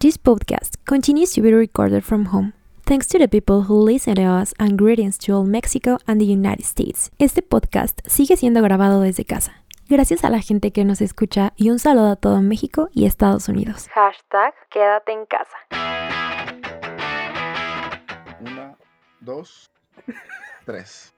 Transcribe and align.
This 0.00 0.16
podcast 0.16 0.78
continues 0.86 1.34
to 1.34 1.42
be 1.42 1.52
recorded 1.52 2.02
from 2.04 2.24
home. 2.32 2.54
Thanks 2.86 3.06
to 3.08 3.18
the 3.18 3.28
people 3.28 3.64
who 3.64 3.78
listen 3.84 4.14
to 4.14 4.22
us 4.22 4.54
and 4.58 4.78
greetings 4.78 5.18
to 5.18 5.34
all 5.34 5.44
Mexico 5.44 5.98
and 6.06 6.18
the 6.18 6.24
United 6.24 6.64
States. 6.64 7.10
Este 7.18 7.42
podcast 7.42 8.00
sigue 8.06 8.38
siendo 8.38 8.62
grabado 8.62 9.02
desde 9.02 9.26
casa. 9.26 9.62
Gracias 9.90 10.24
a 10.24 10.30
la 10.30 10.40
gente 10.40 10.70
que 10.70 10.86
nos 10.86 11.02
escucha 11.02 11.52
y 11.54 11.68
un 11.68 11.78
saludo 11.78 12.12
a 12.12 12.16
todo 12.16 12.40
México 12.40 12.88
y 12.94 13.04
Estados 13.04 13.50
Unidos. 13.50 13.88
Hashtag 13.92 14.54
quédate 14.70 15.12
en 15.12 15.26
casa. 15.26 15.58
Una, 18.40 18.78
dos, 19.20 19.70
tres. 20.64 21.12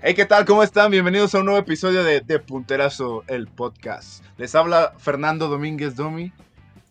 Hey, 0.00 0.14
¿qué 0.14 0.24
tal? 0.24 0.46
¿Cómo 0.46 0.62
están? 0.62 0.90
Bienvenidos 0.90 1.34
a 1.34 1.40
un 1.40 1.44
nuevo 1.44 1.60
episodio 1.60 2.02
de 2.02 2.22
De 2.22 2.38
Punterazo, 2.38 3.22
el 3.26 3.48
podcast. 3.48 4.24
Les 4.38 4.54
habla 4.54 4.94
Fernando 4.96 5.48
Domínguez 5.48 5.94
Domi. 5.94 6.32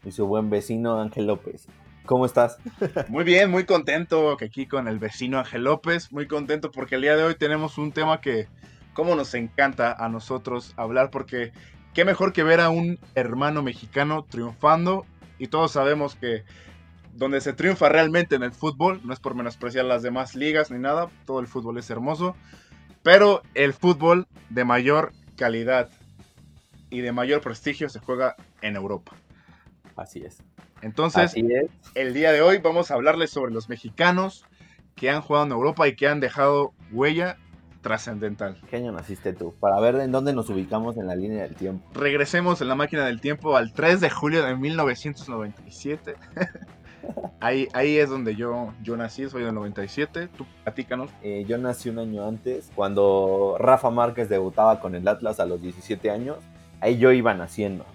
Y 0.03 0.11
su 0.11 0.27
buen 0.27 0.49
vecino 0.49 0.99
Ángel 0.99 1.27
López. 1.27 1.67
¿Cómo 2.05 2.25
estás? 2.25 2.57
Muy 3.07 3.23
bien, 3.23 3.49
muy 3.49 3.65
contento 3.65 4.35
que 4.35 4.45
aquí 4.45 4.65
con 4.65 4.89
el 4.89 4.99
vecino 4.99 5.39
Ángel 5.39 5.63
López. 5.63 6.11
Muy 6.11 6.27
contento 6.27 6.69
porque 6.69 6.95
el 6.95 7.01
día 7.01 7.15
de 7.15 7.23
hoy 7.23 7.35
tenemos 7.35 7.77
un 7.77 7.93
tema 7.93 8.19
que, 8.19 8.47
como 8.93 9.15
nos 9.15 9.33
encanta 9.35 9.93
a 9.93 10.09
nosotros 10.09 10.73
hablar, 10.75 11.11
porque 11.11 11.53
qué 11.93 12.03
mejor 12.03 12.33
que 12.33 12.43
ver 12.43 12.59
a 12.59 12.69
un 12.69 12.99
hermano 13.15 13.63
mexicano 13.63 14.25
triunfando. 14.29 15.05
Y 15.39 15.47
todos 15.47 15.71
sabemos 15.71 16.15
que 16.15 16.43
donde 17.13 17.41
se 17.41 17.53
triunfa 17.53 17.89
realmente 17.89 18.35
en 18.35 18.43
el 18.43 18.51
fútbol, 18.51 18.99
no 19.03 19.13
es 19.13 19.19
por 19.19 19.35
menospreciar 19.35 19.85
las 19.85 20.03
demás 20.03 20.35
ligas 20.35 20.71
ni 20.71 20.79
nada, 20.79 21.09
todo 21.25 21.39
el 21.39 21.47
fútbol 21.47 21.77
es 21.77 21.89
hermoso, 21.89 22.35
pero 23.03 23.43
el 23.53 23.73
fútbol 23.73 24.27
de 24.49 24.65
mayor 24.65 25.13
calidad 25.37 25.89
y 26.89 27.01
de 27.01 27.11
mayor 27.11 27.41
prestigio 27.41 27.89
se 27.89 27.99
juega 27.99 28.35
en 28.61 28.75
Europa. 28.75 29.13
Así 29.95 30.23
es. 30.23 30.43
Entonces, 30.81 31.23
Así 31.25 31.45
es. 31.51 31.69
el 31.95 32.13
día 32.13 32.31
de 32.31 32.41
hoy 32.41 32.57
vamos 32.57 32.91
a 32.91 32.95
hablarles 32.95 33.29
sobre 33.29 33.53
los 33.53 33.69
mexicanos 33.69 34.45
que 34.95 35.09
han 35.09 35.21
jugado 35.21 35.45
en 35.45 35.51
Europa 35.51 35.87
y 35.87 35.95
que 35.95 36.07
han 36.07 36.19
dejado 36.19 36.73
huella 36.91 37.37
trascendental. 37.81 38.57
¿Qué 38.69 38.77
año 38.77 38.91
naciste 38.91 39.33
tú? 39.33 39.53
Para 39.59 39.79
ver 39.79 39.95
en 39.95 40.11
dónde 40.11 40.33
nos 40.33 40.49
ubicamos 40.49 40.97
en 40.97 41.05
la 41.05 41.15
línea 41.15 41.43
del 41.43 41.55
tiempo. 41.55 41.85
Regresemos 41.93 42.61
en 42.61 42.69
la 42.69 42.75
máquina 42.75 43.05
del 43.05 43.21
tiempo 43.21 43.55
al 43.55 43.73
3 43.73 43.99
de 43.99 44.09
julio 44.09 44.43
de 44.43 44.55
1997. 44.55 46.15
ahí, 47.39 47.67
ahí 47.73 47.97
es 47.97 48.09
donde 48.09 48.35
yo, 48.35 48.73
yo 48.81 48.97
nací, 48.97 49.29
soy 49.29 49.43
del 49.43 49.53
97. 49.53 50.29
Tú 50.29 50.45
platícanos. 50.63 51.11
Eh, 51.21 51.43
yo 51.47 51.57
nací 51.57 51.89
un 51.89 51.99
año 51.99 52.25
antes, 52.25 52.71
cuando 52.73 53.57
Rafa 53.59 53.91
Márquez 53.91 54.29
debutaba 54.29 54.79
con 54.79 54.95
el 54.95 55.07
Atlas 55.07 55.39
a 55.39 55.45
los 55.45 55.61
17 55.61 56.09
años. 56.09 56.37
Ahí 56.79 56.97
yo 56.97 57.11
iba 57.11 57.33
naciendo. 57.33 57.85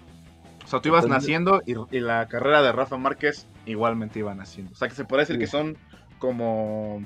O 0.69 0.71
sea, 0.71 0.81
tú 0.81 0.89
ibas 0.89 1.03
Entonces- 1.03 1.23
naciendo 1.23 1.61
y, 1.65 1.73
y 1.97 1.99
la 1.99 2.27
carrera 2.27 2.61
de 2.61 2.71
Rafa 2.71 2.95
Márquez 2.97 3.47
igualmente 3.65 4.19
iba 4.19 4.35
naciendo. 4.35 4.71
O 4.73 4.75
sea, 4.75 4.87
que 4.87 4.93
se 4.93 5.03
puede 5.03 5.23
decir 5.23 5.37
Sí. 5.37 5.39
que 5.39 5.47
son 5.47 5.77
como, 6.19 7.03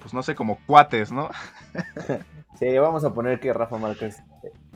pues 0.00 0.14
no 0.14 0.22
sé, 0.22 0.36
como 0.36 0.58
cuates, 0.66 1.10
¿no? 1.10 1.30
Sí, 2.60 2.78
vamos 2.78 3.04
a 3.04 3.12
poner 3.12 3.40
que 3.40 3.52
Rafa 3.52 3.76
Márquez, 3.78 4.22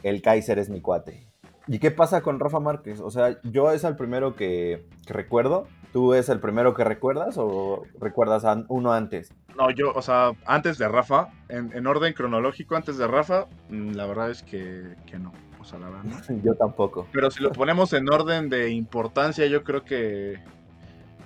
el 0.02 0.20
Kaiser 0.22 0.58
es 0.58 0.68
mi 0.68 0.80
cuate. 0.80 1.28
¿Y 1.68 1.78
qué 1.78 1.92
pasa 1.92 2.22
con 2.22 2.40
Rafa 2.40 2.58
Márquez? 2.58 2.98
O 2.98 3.10
sea, 3.12 3.38
yo 3.44 3.70
es 3.70 3.84
el 3.84 3.94
primero 3.94 4.34
que, 4.34 4.84
que 5.06 5.12
recuerdo. 5.12 5.68
¿Tú 5.92 6.14
es 6.14 6.28
el 6.28 6.40
primero 6.40 6.74
que 6.74 6.82
recuerdas 6.82 7.36
o 7.38 7.84
recuerdas 8.00 8.44
a 8.44 8.64
uno 8.68 8.92
antes? 8.92 9.32
No, 9.56 9.70
yo, 9.70 9.92
o 9.94 10.02
sea, 10.02 10.32
antes 10.44 10.76
de 10.78 10.88
Rafa, 10.88 11.28
en, 11.48 11.70
en 11.72 11.86
orden 11.86 12.14
cronológico, 12.14 12.74
antes 12.74 12.98
de 12.98 13.06
Rafa, 13.06 13.46
mm, 13.70 13.92
la 13.92 14.06
verdad 14.06 14.30
es 14.30 14.42
que, 14.42 14.96
que 15.06 15.18
no. 15.20 15.32
La. 15.72 16.02
Yo 16.42 16.54
tampoco. 16.54 17.06
Pero 17.12 17.30
si 17.30 17.42
lo 17.42 17.52
ponemos 17.52 17.92
en 17.92 18.08
orden 18.08 18.48
de 18.48 18.70
importancia, 18.70 19.46
yo 19.46 19.64
creo 19.64 19.84
que, 19.84 20.40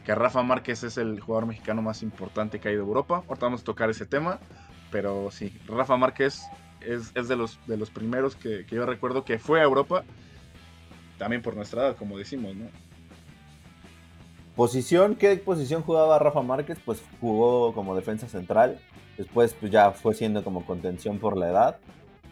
que 0.04 0.14
Rafa 0.14 0.42
Márquez 0.42 0.82
es 0.82 0.98
el 0.98 1.20
jugador 1.20 1.46
mexicano 1.46 1.82
más 1.82 2.02
importante 2.02 2.58
que 2.58 2.68
hay 2.68 2.74
de 2.74 2.80
Europa. 2.80 3.22
Ahorita 3.28 3.46
vamos 3.46 3.60
a 3.60 3.64
tocar 3.64 3.90
ese 3.90 4.06
tema. 4.06 4.40
Pero 4.90 5.30
sí, 5.30 5.58
Rafa 5.66 5.96
Márquez 5.96 6.42
es, 6.80 7.12
es 7.14 7.28
de, 7.28 7.36
los, 7.36 7.58
de 7.66 7.76
los 7.76 7.90
primeros 7.90 8.36
que, 8.36 8.66
que 8.66 8.76
yo 8.76 8.84
recuerdo 8.84 9.24
que 9.24 9.38
fue 9.38 9.60
a 9.60 9.64
Europa. 9.64 10.04
También 11.18 11.42
por 11.42 11.54
nuestra 11.54 11.82
edad, 11.82 11.96
como 11.96 12.18
decimos, 12.18 12.54
¿no? 12.56 12.66
Posición, 14.56 15.14
¿qué 15.14 15.34
posición 15.36 15.82
jugaba 15.82 16.18
Rafa 16.18 16.42
Márquez? 16.42 16.78
Pues 16.84 17.02
jugó 17.20 17.72
como 17.72 17.96
defensa 17.96 18.28
central. 18.28 18.78
Después 19.16 19.54
pues 19.54 19.72
ya 19.72 19.92
fue 19.92 20.14
siendo 20.14 20.44
como 20.44 20.66
contención 20.66 21.18
por 21.18 21.38
la 21.38 21.48
edad. 21.48 21.78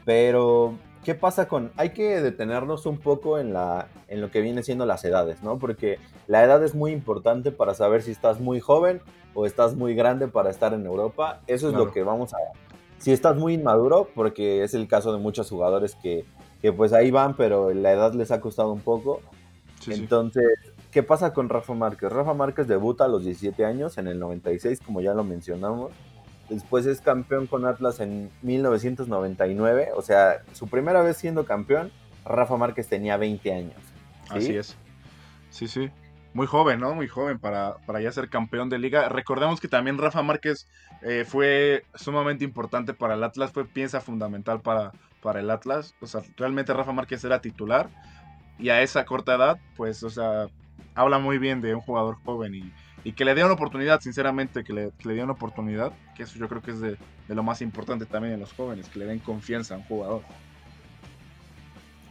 Pero, 0.04 0.74
¿qué 1.04 1.14
pasa 1.14 1.48
con...? 1.48 1.72
Hay 1.76 1.90
que 1.90 2.20
detenernos 2.20 2.86
un 2.86 2.98
poco 2.98 3.38
en, 3.38 3.52
la, 3.52 3.88
en 4.08 4.20
lo 4.20 4.30
que 4.30 4.40
viene 4.40 4.62
siendo 4.62 4.86
las 4.86 5.04
edades, 5.04 5.42
¿no? 5.42 5.58
Porque 5.58 5.98
la 6.26 6.44
edad 6.44 6.62
es 6.64 6.74
muy 6.74 6.92
importante 6.92 7.52
para 7.52 7.74
saber 7.74 8.02
si 8.02 8.10
estás 8.10 8.40
muy 8.40 8.60
joven 8.60 9.00
o 9.34 9.46
estás 9.46 9.74
muy 9.76 9.94
grande 9.94 10.28
para 10.28 10.50
estar 10.50 10.74
en 10.74 10.84
Europa. 10.86 11.40
Eso 11.46 11.68
es 11.68 11.72
Claro. 11.72 11.86
lo 11.86 11.92
que 11.92 12.02
vamos 12.02 12.34
a... 12.34 12.38
Si 12.98 13.12
estás 13.12 13.36
muy 13.36 13.54
inmaduro, 13.54 14.08
porque 14.14 14.62
es 14.62 14.74
el 14.74 14.86
caso 14.86 15.12
de 15.12 15.18
muchos 15.18 15.48
jugadores 15.48 15.96
que, 16.02 16.24
que 16.60 16.72
pues 16.72 16.92
ahí 16.92 17.10
van, 17.10 17.34
pero 17.34 17.72
la 17.72 17.92
edad 17.92 18.12
les 18.12 18.30
ha 18.30 18.40
costado 18.40 18.72
un 18.72 18.80
poco. 18.80 19.20
Sí, 19.80 19.94
sí. 19.94 20.00
Entonces, 20.00 20.44
¿qué 20.90 21.02
pasa 21.02 21.32
con 21.32 21.48
Rafa 21.48 21.72
Márquez? 21.72 22.12
Rafa 22.12 22.34
Márquez 22.34 22.68
debuta 22.68 23.06
a 23.06 23.08
los 23.08 23.24
17 23.24 23.64
años, 23.64 23.96
en 23.96 24.06
el 24.08 24.18
96, 24.18 24.80
como 24.84 25.00
ya 25.00 25.14
lo 25.14 25.24
mencionamos. 25.24 25.92
Después 26.50 26.84
es 26.84 27.00
campeón 27.00 27.46
con 27.46 27.64
Atlas 27.64 28.00
en 28.00 28.30
1999. 28.42 29.90
O 29.94 30.02
sea, 30.02 30.42
su 30.52 30.68
primera 30.68 31.00
vez 31.00 31.16
siendo 31.16 31.46
campeón, 31.46 31.92
Rafa 32.24 32.56
Márquez 32.56 32.88
tenía 32.88 33.16
20 33.16 33.52
años. 33.52 33.80
¿sí? 34.24 34.38
Así 34.38 34.56
es. 34.56 34.76
Sí, 35.50 35.68
sí. 35.68 35.90
Muy 36.34 36.46
joven, 36.46 36.80
¿no? 36.80 36.94
Muy 36.94 37.08
joven 37.08 37.38
para, 37.38 37.76
para 37.86 38.00
ya 38.00 38.10
ser 38.12 38.28
campeón 38.28 38.68
de 38.68 38.78
liga. 38.78 39.08
Recordemos 39.08 39.60
que 39.60 39.68
también 39.68 39.96
Rafa 39.96 40.22
Márquez 40.22 40.68
eh, 41.02 41.24
fue 41.26 41.84
sumamente 41.94 42.44
importante 42.44 42.94
para 42.94 43.14
el 43.14 43.22
Atlas, 43.22 43.52
fue 43.52 43.64
pieza 43.64 44.00
fundamental 44.00 44.60
para, 44.60 44.92
para 45.22 45.40
el 45.40 45.50
Atlas. 45.50 45.94
O 46.00 46.06
sea, 46.06 46.22
realmente 46.36 46.72
Rafa 46.74 46.92
Márquez 46.92 47.24
era 47.24 47.40
titular 47.40 47.88
y 48.58 48.68
a 48.68 48.82
esa 48.82 49.04
corta 49.04 49.36
edad, 49.36 49.58
pues, 49.76 50.02
o 50.02 50.10
sea, 50.10 50.48
habla 50.94 51.18
muy 51.18 51.38
bien 51.38 51.60
de 51.60 51.74
un 51.74 51.80
jugador 51.80 52.16
joven 52.24 52.54
y, 52.54 52.72
y 53.04 53.12
que 53.12 53.24
le 53.24 53.34
dé 53.34 53.44
una 53.44 53.54
oportunidad, 53.54 54.00
sinceramente, 54.00 54.64
que 54.64 54.72
le, 54.72 54.90
que 54.98 55.08
le 55.08 55.14
dé 55.14 55.24
una 55.24 55.32
oportunidad, 55.32 55.92
que 56.16 56.24
eso 56.24 56.38
yo 56.38 56.48
creo 56.48 56.62
que 56.62 56.72
es 56.72 56.80
de, 56.80 56.96
de 57.28 57.34
lo 57.34 57.42
más 57.42 57.62
importante 57.62 58.06
también 58.06 58.34
en 58.34 58.40
los 58.40 58.52
jóvenes, 58.52 58.88
que 58.88 58.98
le 58.98 59.06
den 59.06 59.18
confianza 59.20 59.74
a 59.74 59.78
un 59.78 59.84
jugador. 59.84 60.22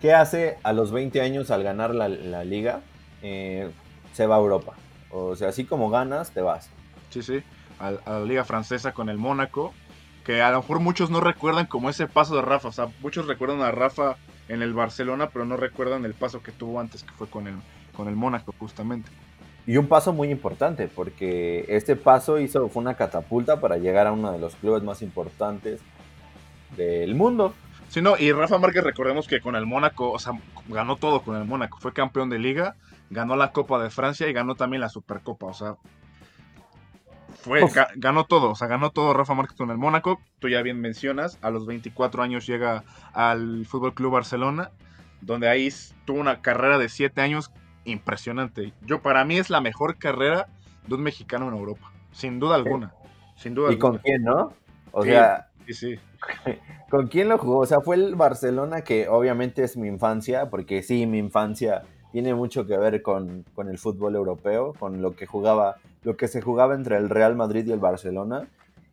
¿Qué 0.02 0.14
hace 0.14 0.58
a 0.64 0.74
los 0.74 0.92
20 0.92 1.22
años 1.22 1.52
al 1.52 1.64
ganar 1.64 1.94
la, 1.94 2.08
la 2.08 2.44
liga? 2.44 2.82
Eh, 3.22 3.70
se 4.14 4.26
va 4.26 4.36
a 4.36 4.40
Europa. 4.40 4.74
O 5.12 5.36
sea, 5.36 5.50
así 5.50 5.66
como 5.66 5.90
ganas, 5.90 6.32
te 6.32 6.42
vas. 6.42 6.70
Sí, 7.10 7.22
sí, 7.22 7.44
a, 7.80 7.88
a 8.06 8.20
la 8.20 8.26
liga 8.26 8.46
francesa 8.46 8.94
con 8.94 9.10
el 9.10 9.18
Mónaco, 9.18 9.74
que 10.24 10.42
a 10.42 10.52
lo 10.52 10.62
mejor 10.62 10.80
muchos 10.80 11.10
no 11.10 11.22
recuerdan 11.22 11.66
como 11.66 11.90
ese 11.90 12.08
paso 12.08 12.36
de 12.36 12.42
Rafa, 12.42 12.70
o 12.70 12.72
sea, 12.72 12.88
muchos 13.02 13.28
recuerdan 13.28 13.62
a 13.62 13.72
Rafa 13.72 14.16
en 14.48 14.62
el 14.62 14.74
Barcelona, 14.74 15.30
pero 15.30 15.46
no 15.46 15.58
recuerdan 15.58 16.06
el 16.06 16.14
paso 16.14 16.42
que 16.42 16.52
tuvo 16.52 16.80
antes, 16.80 17.04
que 17.04 17.12
fue 17.14 17.28
con 17.28 17.48
el, 17.48 17.56
con 17.96 18.08
el 18.08 18.16
Mónaco, 18.16 18.54
justamente. 18.58 19.10
Y 19.70 19.78
un 19.78 19.86
paso 19.86 20.14
muy 20.14 20.32
importante, 20.32 20.88
porque 20.88 21.64
este 21.68 21.96
paso 21.96 22.40
hizo, 22.40 22.70
fue 22.70 22.82
una 22.82 22.96
catapulta 22.96 23.62
para 23.62 23.78
llegar 23.78 24.08
a 24.08 24.12
uno 24.12 24.32
de 24.32 24.40
los 24.40 24.56
clubes 24.56 24.82
más 24.82 25.04
importantes 25.04 25.80
del 26.76 27.14
mundo. 27.14 27.54
Sí, 27.88 28.02
no, 28.02 28.18
y 28.18 28.32
Rafa 28.32 28.58
Márquez, 28.58 28.84
recordemos 28.84 29.28
que 29.28 29.42
con 29.42 29.56
el 29.56 29.68
Mónaco, 29.68 30.10
o 30.12 30.18
sea, 30.18 30.34
ganó 30.70 30.96
todo 30.96 31.22
con 31.22 31.36
el 31.36 31.46
Mónaco, 31.46 31.78
fue 31.80 31.94
campeón 31.94 32.32
de 32.32 32.40
liga, 32.40 32.78
ganó 33.12 33.36
la 33.36 33.52
Copa 33.52 33.78
de 33.78 33.92
Francia 33.92 34.28
y 34.28 34.34
ganó 34.34 34.56
también 34.56 34.82
la 34.82 34.90
Supercopa, 34.90 35.46
o 35.46 35.54
sea, 35.54 35.76
fue, 37.40 37.62
ga- 37.62 37.92
ganó 37.96 38.24
todo, 38.24 38.50
o 38.50 38.56
sea, 38.56 38.68
ganó 38.68 38.90
todo 38.90 39.14
Rafa 39.14 39.36
Márquez 39.36 39.56
con 39.56 39.70
el 39.70 39.78
Mónaco, 39.78 40.20
tú 40.40 40.50
ya 40.50 40.64
bien 40.64 40.82
mencionas, 40.82 41.38
a 41.44 41.52
los 41.52 41.68
24 41.68 42.24
años 42.24 42.48
llega 42.48 42.86
al 43.14 43.68
Fútbol 43.68 43.94
Club 43.94 44.14
Barcelona, 44.14 44.72
donde 45.22 45.48
ahí 45.48 45.70
tuvo 46.06 46.20
una 46.20 46.42
carrera 46.42 46.80
de 46.80 46.90
7 46.90 47.22
años 47.22 47.52
impresionante. 47.86 48.74
Yo, 48.86 49.02
para 49.02 49.26
mí 49.26 49.38
es 49.38 49.50
la 49.50 49.62
mejor 49.62 49.98
carrera 49.98 50.48
de 50.88 50.96
un 50.96 51.02
mexicano 51.02 51.48
en 51.48 51.56
Europa, 51.56 51.92
sin 52.12 52.40
duda 52.40 52.56
alguna, 52.56 52.94
sin 53.36 53.54
duda 53.54 53.72
¿Y 53.72 53.78
con 53.78 53.98
quién, 54.00 54.24
no? 54.24 54.54
O 54.92 55.04
Sí. 55.04 55.10
sea, 55.10 55.46
Sí, 55.68 55.74
sí. 55.74 56.00
¿con 56.90 57.08
quién 57.08 57.30
lo 57.30 57.38
jugó? 57.38 57.60
O 57.60 57.66
sea, 57.66 57.82
fue 57.82 57.96
el 57.96 58.16
Barcelona 58.16 58.82
que 58.82 59.08
obviamente 59.08 59.64
es 59.64 59.78
mi 59.78 59.88
infancia, 59.88 60.50
porque 60.50 60.82
sí, 60.82 61.06
mi 61.06 61.20
infancia 61.20 61.84
tiene 62.12 62.34
mucho 62.34 62.66
que 62.66 62.76
ver 62.78 63.04
con, 63.04 63.46
con 63.54 63.70
el 63.70 63.78
fútbol 63.78 64.16
europeo, 64.16 64.74
con 64.74 65.02
lo 65.02 65.16
que 65.16 65.28
jugaba, 65.28 65.76
lo 66.02 66.18
que 66.18 66.28
se 66.28 66.42
jugaba 66.42 66.74
entre 66.74 66.98
el 66.98 67.10
Real 67.10 67.36
Madrid 67.36 67.68
y 67.68 67.72
el 67.72 67.80
Barcelona. 67.80 68.48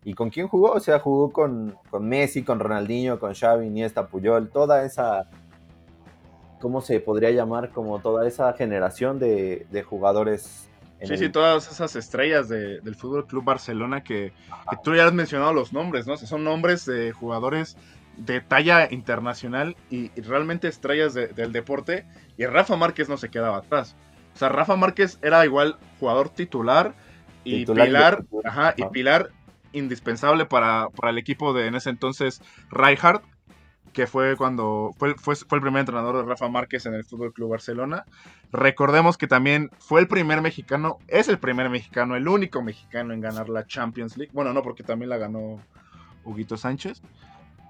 ¿Y 0.04 0.12
con 0.14 0.28
quién 0.30 0.46
jugó? 0.48 0.72
O 0.72 0.80
sea, 0.80 1.00
jugó 1.00 1.32
con, 1.32 1.76
con 1.90 2.06
Messi, 2.08 2.42
con 2.44 2.60
Ronaldinho, 2.60 3.18
con 3.18 3.34
Xavi, 3.34 3.66
Iniesta, 3.66 4.06
Puyol, 4.06 4.50
toda 4.50 4.84
esa, 4.84 5.28
¿cómo 6.60 6.80
se 6.80 7.00
podría 7.00 7.30
llamar? 7.30 7.70
Como 7.70 7.98
toda 8.00 8.26
esa 8.26 8.52
generación 8.54 9.18
de, 9.18 9.66
de 9.70 9.82
jugadores. 9.82 10.68
en 11.00 11.08
Sí, 11.08 11.12
el- 11.14 11.18
sí, 11.18 11.28
todas 11.28 11.70
esas 11.70 11.94
estrellas 11.96 12.48
de- 12.48 12.80
del 12.80 12.94
Fútbol 12.94 13.26
Club 13.26 13.44
Barcelona 13.44 14.02
que, 14.02 14.32
que 14.70 14.76
tú 14.82 14.94
ya 14.94 15.06
has 15.06 15.12
mencionado 15.12 15.52
los 15.52 15.72
nombres, 15.72 16.06
¿no? 16.06 16.14
O 16.14 16.16
sea, 16.16 16.26
son 16.28 16.42
nombres 16.44 16.86
de 16.86 17.12
jugadores 17.12 17.76
de 18.16 18.40
talla 18.40 18.88
internacional 18.90 19.76
y, 19.90 20.10
y 20.18 20.22
realmente 20.22 20.68
estrellas 20.68 21.12
de- 21.12 21.28
del 21.28 21.52
deporte. 21.52 22.06
Y 22.38 22.46
Rafa 22.46 22.76
Márquez 22.76 23.08
no 23.10 23.18
se 23.18 23.28
quedaba 23.28 23.58
atrás. 23.58 23.94
O 24.34 24.38
sea, 24.38 24.48
Rafa 24.48 24.76
Márquez 24.76 25.18
era 25.22 25.44
igual 25.44 25.76
jugador 26.00 26.30
titular 26.30 26.94
y 27.44 27.58
Titular 27.60 27.86
y 27.86 27.88
pilar, 27.90 28.16
titular, 28.22 28.46
ajá, 28.46 28.74
y 28.76 28.84
pilar 28.86 29.30
indispensable 29.72 30.46
para, 30.46 30.88
para 30.90 31.10
el 31.10 31.18
equipo 31.18 31.52
de 31.52 31.66
en 31.66 31.74
ese 31.74 31.90
entonces 31.90 32.40
Rijkaard, 32.70 33.20
que 33.96 34.06
fue 34.06 34.36
cuando 34.36 34.90
fue, 34.98 35.14
fue, 35.14 35.34
fue 35.34 35.56
el 35.56 35.62
primer 35.62 35.80
entrenador 35.80 36.16
de 36.18 36.22
Rafa 36.28 36.50
Márquez 36.50 36.84
en 36.84 36.92
el 36.92 37.02
Fútbol 37.02 37.32
Club 37.32 37.48
Barcelona. 37.52 38.04
Recordemos 38.52 39.16
que 39.16 39.26
también 39.26 39.70
fue 39.78 40.02
el 40.02 40.06
primer 40.06 40.42
mexicano, 40.42 40.98
es 41.08 41.28
el 41.28 41.38
primer 41.38 41.70
mexicano, 41.70 42.14
el 42.14 42.28
único 42.28 42.60
mexicano 42.62 43.14
en 43.14 43.22
ganar 43.22 43.48
la 43.48 43.66
Champions 43.66 44.18
League. 44.18 44.30
Bueno, 44.34 44.52
no, 44.52 44.62
porque 44.62 44.82
también 44.82 45.08
la 45.08 45.16
ganó 45.16 45.62
Huguito 46.24 46.58
Sánchez, 46.58 47.00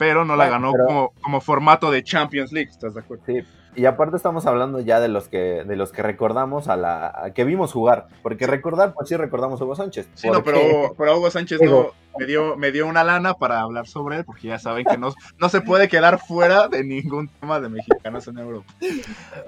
pero 0.00 0.24
no 0.24 0.34
la 0.34 0.48
Bueno, 0.48 0.50
ganó 0.50 0.72
pero- 0.72 0.86
como, 0.86 1.12
como 1.22 1.40
formato 1.40 1.92
de 1.92 2.02
Champions 2.02 2.50
League, 2.50 2.70
¿estás 2.70 2.94
de 2.94 3.00
acuerdo? 3.02 3.22
Sí, 3.26 3.40
y 3.76 3.86
aparte 3.86 4.16
estamos 4.16 4.46
hablando 4.46 4.80
ya 4.80 5.00
de 5.00 5.08
los 5.08 5.28
que 5.28 5.64
de 5.64 5.76
los 5.76 5.92
que 5.92 6.02
recordamos 6.02 6.68
a 6.68 6.76
la 6.76 7.12
a 7.14 7.34
que 7.34 7.44
vimos 7.44 7.72
jugar, 7.72 8.08
porque 8.22 8.46
recordar 8.46 8.94
pues 8.94 9.08
sí 9.08 9.16
recordamos 9.16 9.60
a 9.60 9.64
Hugo 9.64 9.76
Sánchez. 9.76 10.08
Sí, 10.14 10.28
no, 10.30 10.42
pero, 10.42 10.94
pero 10.96 11.18
Hugo 11.18 11.30
Sánchez 11.30 11.60
no, 11.60 11.92
me, 12.18 12.26
dio, 12.26 12.56
me 12.56 12.72
dio 12.72 12.86
una 12.86 13.04
lana 13.04 13.34
para 13.34 13.60
hablar 13.60 13.86
sobre 13.86 14.18
él, 14.18 14.24
porque 14.24 14.48
ya 14.48 14.58
saben 14.58 14.84
que 14.84 14.96
no, 14.96 15.12
no 15.38 15.48
se 15.48 15.60
puede 15.60 15.88
quedar 15.88 16.18
fuera 16.18 16.68
de 16.68 16.84
ningún 16.84 17.28
tema 17.28 17.60
de 17.60 17.68
mexicanos 17.68 18.26
en 18.28 18.38
Europa. 18.38 18.72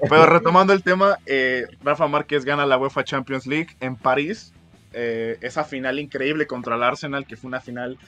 Pero 0.08 0.26
retomando 0.26 0.72
el 0.72 0.82
tema, 0.82 1.18
eh, 1.26 1.66
Rafa 1.82 2.06
Márquez 2.06 2.44
gana 2.44 2.66
la 2.66 2.78
UEFA 2.78 3.04
Champions 3.04 3.46
League 3.46 3.76
en 3.80 3.96
París. 3.96 4.52
eh, 4.92 5.38
esa 5.42 5.64
final 5.64 5.98
increíble 5.98 6.46
contra 6.46 6.76
el 6.76 6.82
Arsenal, 6.82 7.26
que 7.26 7.36
fue 7.36 7.48
una 7.48 7.60
final 7.60 7.98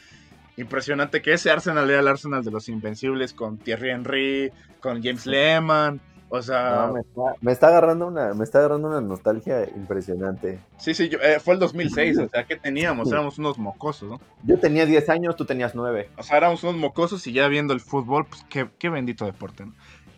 impresionante, 0.57 1.23
que 1.23 1.33
ese 1.33 1.51
Arsenal 1.51 1.89
era 1.89 2.01
el 2.01 2.09
Arsenal 2.09 2.45
de 2.45 2.51
los 2.51 2.69
Invencibles, 2.69 3.33
con 3.33 3.59
Thierry 3.59 3.91
Henry, 3.91 4.53
con 4.81 5.03
James 5.03 5.27
Lehmann. 5.27 6.01
O 6.33 6.41
sea, 6.43 6.87
No, 6.87 6.93
me, 6.95 7.01
está, 7.01 7.23
me 7.41 7.53
está 7.53 7.69
agarrando 7.69 8.07
una 8.07 8.33
me 8.35 8.45
está 8.45 8.59
agarrando 8.61 8.89
una 8.89 9.01
nostalgia 9.01 9.69
impresionante. 9.77 10.61
sí, 10.79 10.95
sí, 10.95 11.09
yo- 11.09 11.19
eh, 11.19 11.41
fue 11.41 11.55
el 11.55 11.61
2006, 11.61 12.19
o 12.25 12.29
sea, 12.29 12.45
¿qué 12.47 12.57
teníamos? 12.57 13.11
Éramos 13.11 13.39
unos 13.39 13.59
mocosos, 13.59 14.09
¿no? 14.11 14.21
Yo 14.45 14.59
tenía 14.59 14.87
10 14.87 15.09
años, 15.09 15.37
tú 15.37 15.45
tenías 15.45 15.75
9. 15.75 16.09
O 16.17 16.23
sea, 16.23 16.37
éramos 16.37 16.63
unos 16.63 16.77
mocosos 16.77 17.27
y 17.27 17.33
ya 17.33 17.49
viendo 17.49 17.75
el 17.75 17.81
fútbol, 17.81 18.27
pues 18.27 18.45
qué, 18.49 18.69
qué 18.79 18.89
bendito 18.89 19.25
deporte, 19.25 19.67
¿no? 19.67 19.73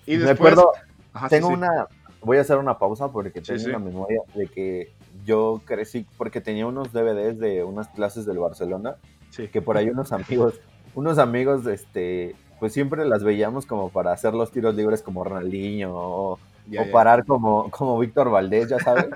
Y 0.07 0.17
me 0.19 0.25
después... 0.25 0.53
acuerdo, 0.53 0.73
Ajá, 1.15 1.29
sí, 1.29 1.37
tengo 1.37 1.49
sí. 1.49 1.55
una 1.55 1.87
voy 2.25 2.39
a 2.39 2.43
hacer 2.43 2.57
una 2.59 2.79
pausa 2.79 3.09
porque 3.11 3.41
tengo 3.41 3.59
sí. 3.59 3.69
una 3.69 3.81
memoria 3.81 4.21
de 4.35 4.47
que 4.47 4.93
yo 5.25 5.61
crecí 5.65 6.07
porque 6.17 6.41
tenía 6.41 6.67
unos 6.67 6.93
DVDs 6.93 7.41
de 7.41 7.65
unas 7.65 7.89
clases 7.89 8.27
del 8.27 8.39
Barcelona 8.39 8.95
Sí. 9.31 9.49
que 9.49 9.61
por 9.63 9.77
ahí 9.77 9.89
unos 9.89 10.13
amigos, 10.13 10.61
unos 10.95 11.19
amigos, 11.19 11.67
este, 11.67 12.37
pues 12.63 12.73
siempre 12.75 13.05
las 13.05 13.25
veíamos 13.25 13.67
como 13.67 13.89
para 13.89 14.13
hacer 14.13 14.35
los 14.35 14.53
tiros 14.53 14.77
libres 14.77 15.03
como 15.03 15.25
Ronaldinho 15.25 15.91
o, 15.93 16.39
Ya, 16.71 16.83
o 16.83 16.87
ya. 16.87 16.93
parar 16.93 17.25
como, 17.27 17.69
como 17.73 17.99
Víctor 17.99 18.31
Valdés, 18.31 18.69
ya 18.69 18.79
sabes. 18.79 19.11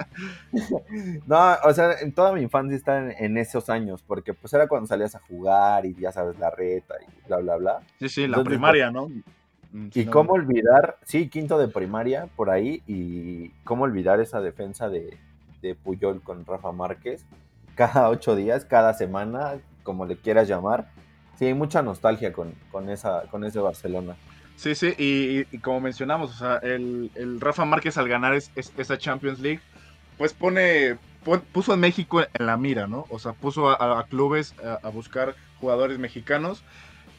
no, 1.29 1.55
o 1.63 1.73
sea, 1.73 1.93
en 2.01 2.13
toda 2.13 2.33
mi 2.33 2.43
infancia 2.43 2.77
está 2.77 2.99
en, 2.99 3.13
en 3.25 3.39
esos 3.39 3.71
años, 3.71 4.03
porque 4.05 4.35
pues 4.35 4.53
era 4.53 4.67
cuando 4.67 4.89
salías 4.89 5.15
a 5.15 5.21
jugar 5.21 5.87
y 5.87 5.95
ya 5.95 6.11
sabes, 6.11 6.37
la 6.41 6.51
reta 6.51 6.97
y 7.01 7.29
bla, 7.29 7.37
bla, 7.37 7.55
bla. 7.55 7.81
Sí, 8.01 8.09
sí, 8.09 8.23
la 8.27 8.39
Entonces, 8.39 8.55
primaria, 8.55 8.91
¿no? 8.91 9.07
Mm, 9.07 9.89
Y 9.95 10.05
no- 10.07 10.11
cómo 10.11 10.33
olvidar, 10.33 10.97
sí, 11.05 11.29
quinto 11.29 11.57
de 11.57 11.69
primaria 11.69 12.27
por 12.35 12.51
ahí, 12.51 12.83
y 12.89 13.51
cómo 13.63 13.85
olvidar 13.85 14.19
esa 14.19 14.41
defensa 14.41 14.89
de, 14.89 15.17
de 15.63 15.77
Puyol 15.77 16.21
con 16.21 16.45
Rafa 16.45 16.73
Márquez, 16.73 17.25
cada 17.77 18.09
ocho 18.09 18.35
días, 18.35 18.65
cada 18.65 18.93
semana, 18.95 19.61
como 19.85 20.05
le 20.05 20.17
quieras 20.17 20.49
llamar. 20.49 20.89
Sí, 21.39 21.47
hay 21.47 21.55
mucha 21.55 21.83
nostalgia 21.83 22.33
con, 22.33 22.55
con, 22.71 22.89
esa, 22.89 23.23
con 23.31 23.45
ese 23.45 23.59
Barcelona. 23.59 24.17
Sí, 24.57 24.75
sí, 24.75 24.95
y, 24.97 25.45
como 25.59 25.81
mencionamos, 25.81 26.31
o 26.31 26.35
sea, 26.35 26.57
el, 26.63 27.11
el 27.15 27.41
Rafa 27.41 27.65
Márquez 27.67 27.99
al 27.99 28.09
ganar 28.09 28.35
es- 28.35 28.51
es- 28.57 28.73
esa 28.79 28.97
Champions 28.97 29.39
League, 29.41 29.61
pues 30.17 30.33
pone, 30.33 30.97
pon- 31.25 31.43
puso 31.53 31.75
a 31.75 31.77
México 31.77 32.23
en 32.23 32.47
la 32.47 32.57
mira, 32.57 32.87
¿no? 32.87 33.05
O 33.11 33.19
sea, 33.19 33.35
puso 33.35 33.69
a, 33.71 34.05
clubes 34.07 34.55
a, 34.65 34.79
a 34.87 34.89
buscar 34.91 35.35
jugadores 35.61 35.99
mexicanos. 35.99 36.63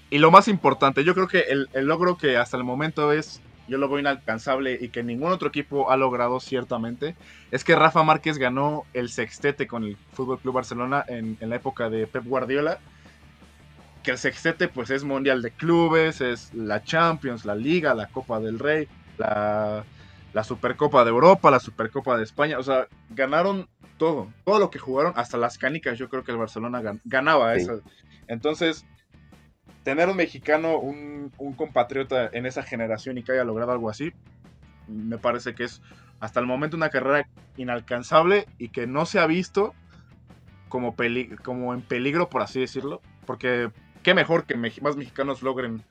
Y 0.09 0.17
lo 0.17 0.31
más 0.31 0.47
importante, 0.47 1.03
yo 1.03 1.13
creo 1.13 1.27
que 1.27 1.41
el, 1.41 1.69
el 1.73 1.85
logro 1.85 2.17
que 2.17 2.37
hasta 2.37 2.57
el 2.57 2.63
momento 2.63 3.11
es, 3.11 3.39
yo 3.67 3.77
lo 3.77 3.87
veo 3.89 3.99
inalcanzable 3.99 4.77
y 4.81 4.89
que 4.89 5.03
ningún 5.03 5.31
otro 5.31 5.49
equipo 5.49 5.91
ha 5.91 5.97
logrado 5.97 6.39
ciertamente, 6.39 7.15
es 7.51 7.63
que 7.63 7.75
Rafa 7.75 8.01
Márquez 8.01 8.37
ganó 8.39 8.85
el 8.93 9.09
sextete 9.09 9.67
con 9.67 9.83
el 9.83 9.95
Fútbol 10.13 10.39
Club 10.39 10.55
Barcelona 10.55 11.03
en, 11.07 11.37
en 11.39 11.49
la 11.49 11.57
época 11.57 11.89
de 11.91 12.07
Pep 12.07 12.23
Guardiola. 12.25 12.79
Que 14.07 14.11
el 14.11 14.17
sextete, 14.17 14.69
pues 14.69 14.89
es 14.89 15.03
Mundial 15.03 15.41
de 15.41 15.51
Clubes, 15.51 16.21
es 16.21 16.53
la 16.53 16.81
Champions, 16.81 17.43
la 17.43 17.55
Liga, 17.55 17.93
la 17.93 18.07
Copa 18.07 18.39
del 18.39 18.57
Rey, 18.57 18.87
la, 19.17 19.83
la 20.31 20.43
Supercopa 20.45 21.03
de 21.03 21.09
Europa, 21.09 21.51
la 21.51 21.59
Supercopa 21.59 22.15
de 22.15 22.23
España. 22.23 22.57
O 22.57 22.63
sea, 22.63 22.87
ganaron 23.09 23.67
todo, 23.97 24.31
todo 24.45 24.59
lo 24.59 24.69
que 24.69 24.79
jugaron, 24.79 25.11
hasta 25.17 25.35
las 25.35 25.57
canicas. 25.57 25.97
Yo 25.99 26.07
creo 26.07 26.23
que 26.23 26.31
el 26.31 26.37
Barcelona 26.37 26.81
gan- 26.81 27.01
ganaba 27.03 27.53
Sí. 27.55 27.63
eso. 27.63 27.81
Entonces, 28.29 28.85
tener 29.83 30.07
un 30.07 30.15
mexicano, 30.15 30.79
un, 30.79 31.33
un 31.37 31.53
compatriota 31.55 32.29
en 32.31 32.45
esa 32.45 32.63
generación 32.63 33.17
y 33.17 33.23
que 33.23 33.33
haya 33.33 33.43
logrado 33.43 33.73
algo 33.73 33.89
así, 33.89 34.13
me 34.87 35.17
parece 35.17 35.53
que 35.53 35.65
es 35.65 35.81
hasta 36.21 36.39
el 36.39 36.45
momento 36.45 36.77
una 36.77 36.91
carrera 36.91 37.27
inalcanzable 37.57 38.45
y 38.57 38.69
que 38.69 38.87
no 38.87 39.05
se 39.05 39.19
ha 39.19 39.27
visto 39.27 39.75
como, 40.69 40.95
peli- 40.95 41.35
como 41.43 41.73
en 41.73 41.81
peligro, 41.81 42.29
por 42.29 42.41
así 42.41 42.61
decirlo, 42.61 43.01
porque 43.25 43.69
qué 44.03 44.13
mejor 44.13 44.45
que 44.45 44.55
más 44.55 44.95
mexicanos 44.97 45.41
logren 45.43 45.83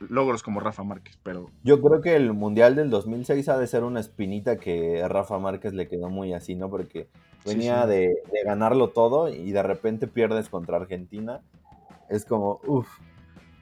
logros 0.00 0.42
como 0.44 0.60
Rafa 0.60 0.84
Márquez, 0.84 1.18
pero 1.22 1.50
Yo 1.64 1.80
creo 1.80 2.00
que 2.00 2.14
el 2.14 2.32
Mundial 2.32 2.76
del 2.76 2.88
2006 2.90 3.48
ha 3.48 3.58
de 3.58 3.66
ser 3.66 3.82
una 3.82 3.98
espinita 4.00 4.56
que 4.58 5.02
a 5.02 5.08
Rafa 5.08 5.38
Márquez 5.38 5.74
le 5.74 5.88
quedó 5.88 6.08
muy 6.08 6.32
así, 6.34 6.54
¿no? 6.54 6.70
Porque 6.70 7.08
Sí, 7.44 7.50
venía 7.54 7.82
sí. 7.82 7.88
De, 7.88 7.98
de 8.32 8.42
ganarlo 8.44 8.90
todo 8.90 9.28
y 9.28 9.50
de 9.50 9.62
repente 9.62 10.06
pierdes 10.06 10.48
contra 10.48 10.76
Argentina. 10.76 11.40
Es 12.08 12.24
como, 12.24 12.60
uff, 12.66 12.88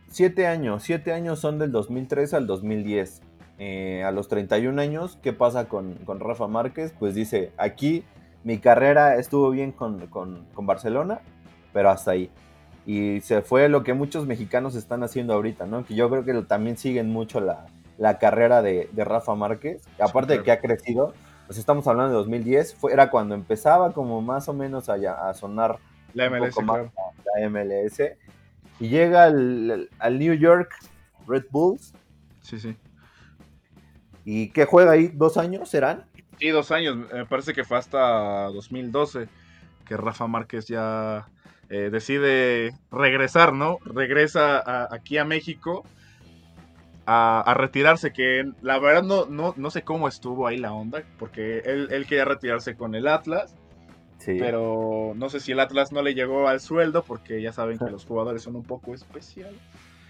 siete 0.09 0.47
años, 0.47 0.83
siete 0.83 1.13
años 1.13 1.39
son 1.41 1.59
del 1.59 1.73
2003 1.73 2.35
al 2.35 2.47
2010. 2.47 3.23
Eh, 3.59 4.05
a 4.05 4.11
los 4.11 4.29
31 4.29 4.79
años, 4.83 5.19
¿qué 5.23 5.33
pasa 5.33 5.67
con, 5.69 5.95
con 6.05 6.21
Rafa 6.21 6.47
Márquez? 6.47 6.93
Pues 6.99 7.15
dice, 7.15 7.53
aquí 7.57 8.05
mi 8.45 8.59
carrera 8.59 9.17
estuvo 9.17 9.49
bien 9.51 9.73
con, 9.73 10.07
con- 10.09 10.45
con 10.53 10.67
Barcelona, 10.67 11.21
pero 11.73 11.89
hasta 11.89 12.11
ahí. 12.11 12.31
Y 12.87 13.21
se 13.21 13.43
fue 13.43 13.69
lo 13.69 13.83
que 13.83 13.95
muchos 13.95 14.27
mexicanos 14.27 14.77
están 14.77 15.03
haciendo 15.03 15.35
ahorita, 15.35 15.67
¿no? 15.67 15.85
Que 15.85 15.95
yo 15.95 16.09
creo 16.09 16.25
que 16.25 16.33
también 16.43 16.77
siguen 16.77 17.11
mucho 17.11 17.41
la, 17.41 17.67
la 17.99 18.19
carrera 18.19 18.63
de, 18.63 18.89
de 18.93 19.05
Rafa 19.05 19.35
Márquez. 19.35 19.83
Aparte 19.99 20.35
de 20.35 20.43
claro. 20.43 20.45
que 20.45 20.53
ha 20.53 20.61
crecido, 20.61 21.15
pues 21.47 21.59
estamos 21.59 21.87
hablando 21.89 22.11
de 22.11 22.17
2010, 22.19 22.77
fue, 22.77 22.93
era 22.93 23.11
cuando 23.11 23.35
empezaba 23.35 23.93
como 23.93 24.23
más 24.23 24.49
o 24.49 24.55
menos 24.55 24.89
a, 24.89 25.35
sonar 25.35 25.79
MLS, 26.15 26.55
claro. 26.55 26.93
la 27.35 27.49
MLS. 27.51 28.01
Y 28.79 28.89
llega 28.89 29.25
al, 29.25 29.91
al 29.99 30.19
New 30.19 30.35
York 30.35 30.73
Red 31.27 31.47
Bulls. 31.51 31.93
Sí, 32.43 32.61
sí. 32.61 32.77
¿Y 34.25 34.49
qué 34.51 34.65
juega 34.65 34.93
ahí? 34.93 35.09
¿Dos 35.09 35.37
años 35.37 35.69
serán? 35.69 36.05
Sí, 36.39 36.49
dos 36.49 36.71
años. 36.71 36.97
Me 37.13 37.27
parece 37.27 37.53
que 37.55 37.65
fue 37.65 37.79
hasta 37.79 38.47
2012 38.47 39.29
que 39.87 39.97
Rafa 39.97 40.27
Márquez 40.27 40.67
ya 40.67 41.29
eh, 41.71 41.91
decide 41.91 42.75
regresar, 42.91 43.53
¿no? 43.53 43.79
Regresa 43.85 44.59
a- 44.59 44.89
aquí 44.95 45.19
a 45.19 45.25
México 45.25 45.85
a, 47.07 47.41
a 47.41 47.55
retirarse, 47.55 48.13
que 48.13 48.45
la 48.63 48.79
verdad 48.79 49.03
no, 49.03 49.27
no, 49.27 49.55
no 49.57 49.71
sé 49.71 49.83
cómo 49.83 50.09
estuvo 50.09 50.47
ahí 50.47 50.59
la 50.59 50.73
onda, 50.73 51.03
porque 51.19 51.61
él, 51.61 51.89
él 51.93 52.07
quería 52.07 52.25
retirarse 52.25 52.77
con 52.77 52.95
el 52.95 53.07
Atlas, 53.09 53.55
Sí. 54.19 54.39
pero 54.41 55.13
no 55.15 55.29
sé 55.29 55.39
si 55.41 55.53
el 55.53 55.61
Atlas 55.61 55.93
no 55.93 56.03
le 56.03 56.15
llegó 56.15 56.49
al 56.49 56.59
sueldo, 56.61 57.05
porque 57.05 57.41
ya 57.43 57.53
saben 57.53 57.79
que 57.79 57.85
los 57.91 58.05
jugadores 58.05 58.43
son 58.43 58.57
un 58.57 58.65
poco 58.65 58.95
especiales. 58.95 59.61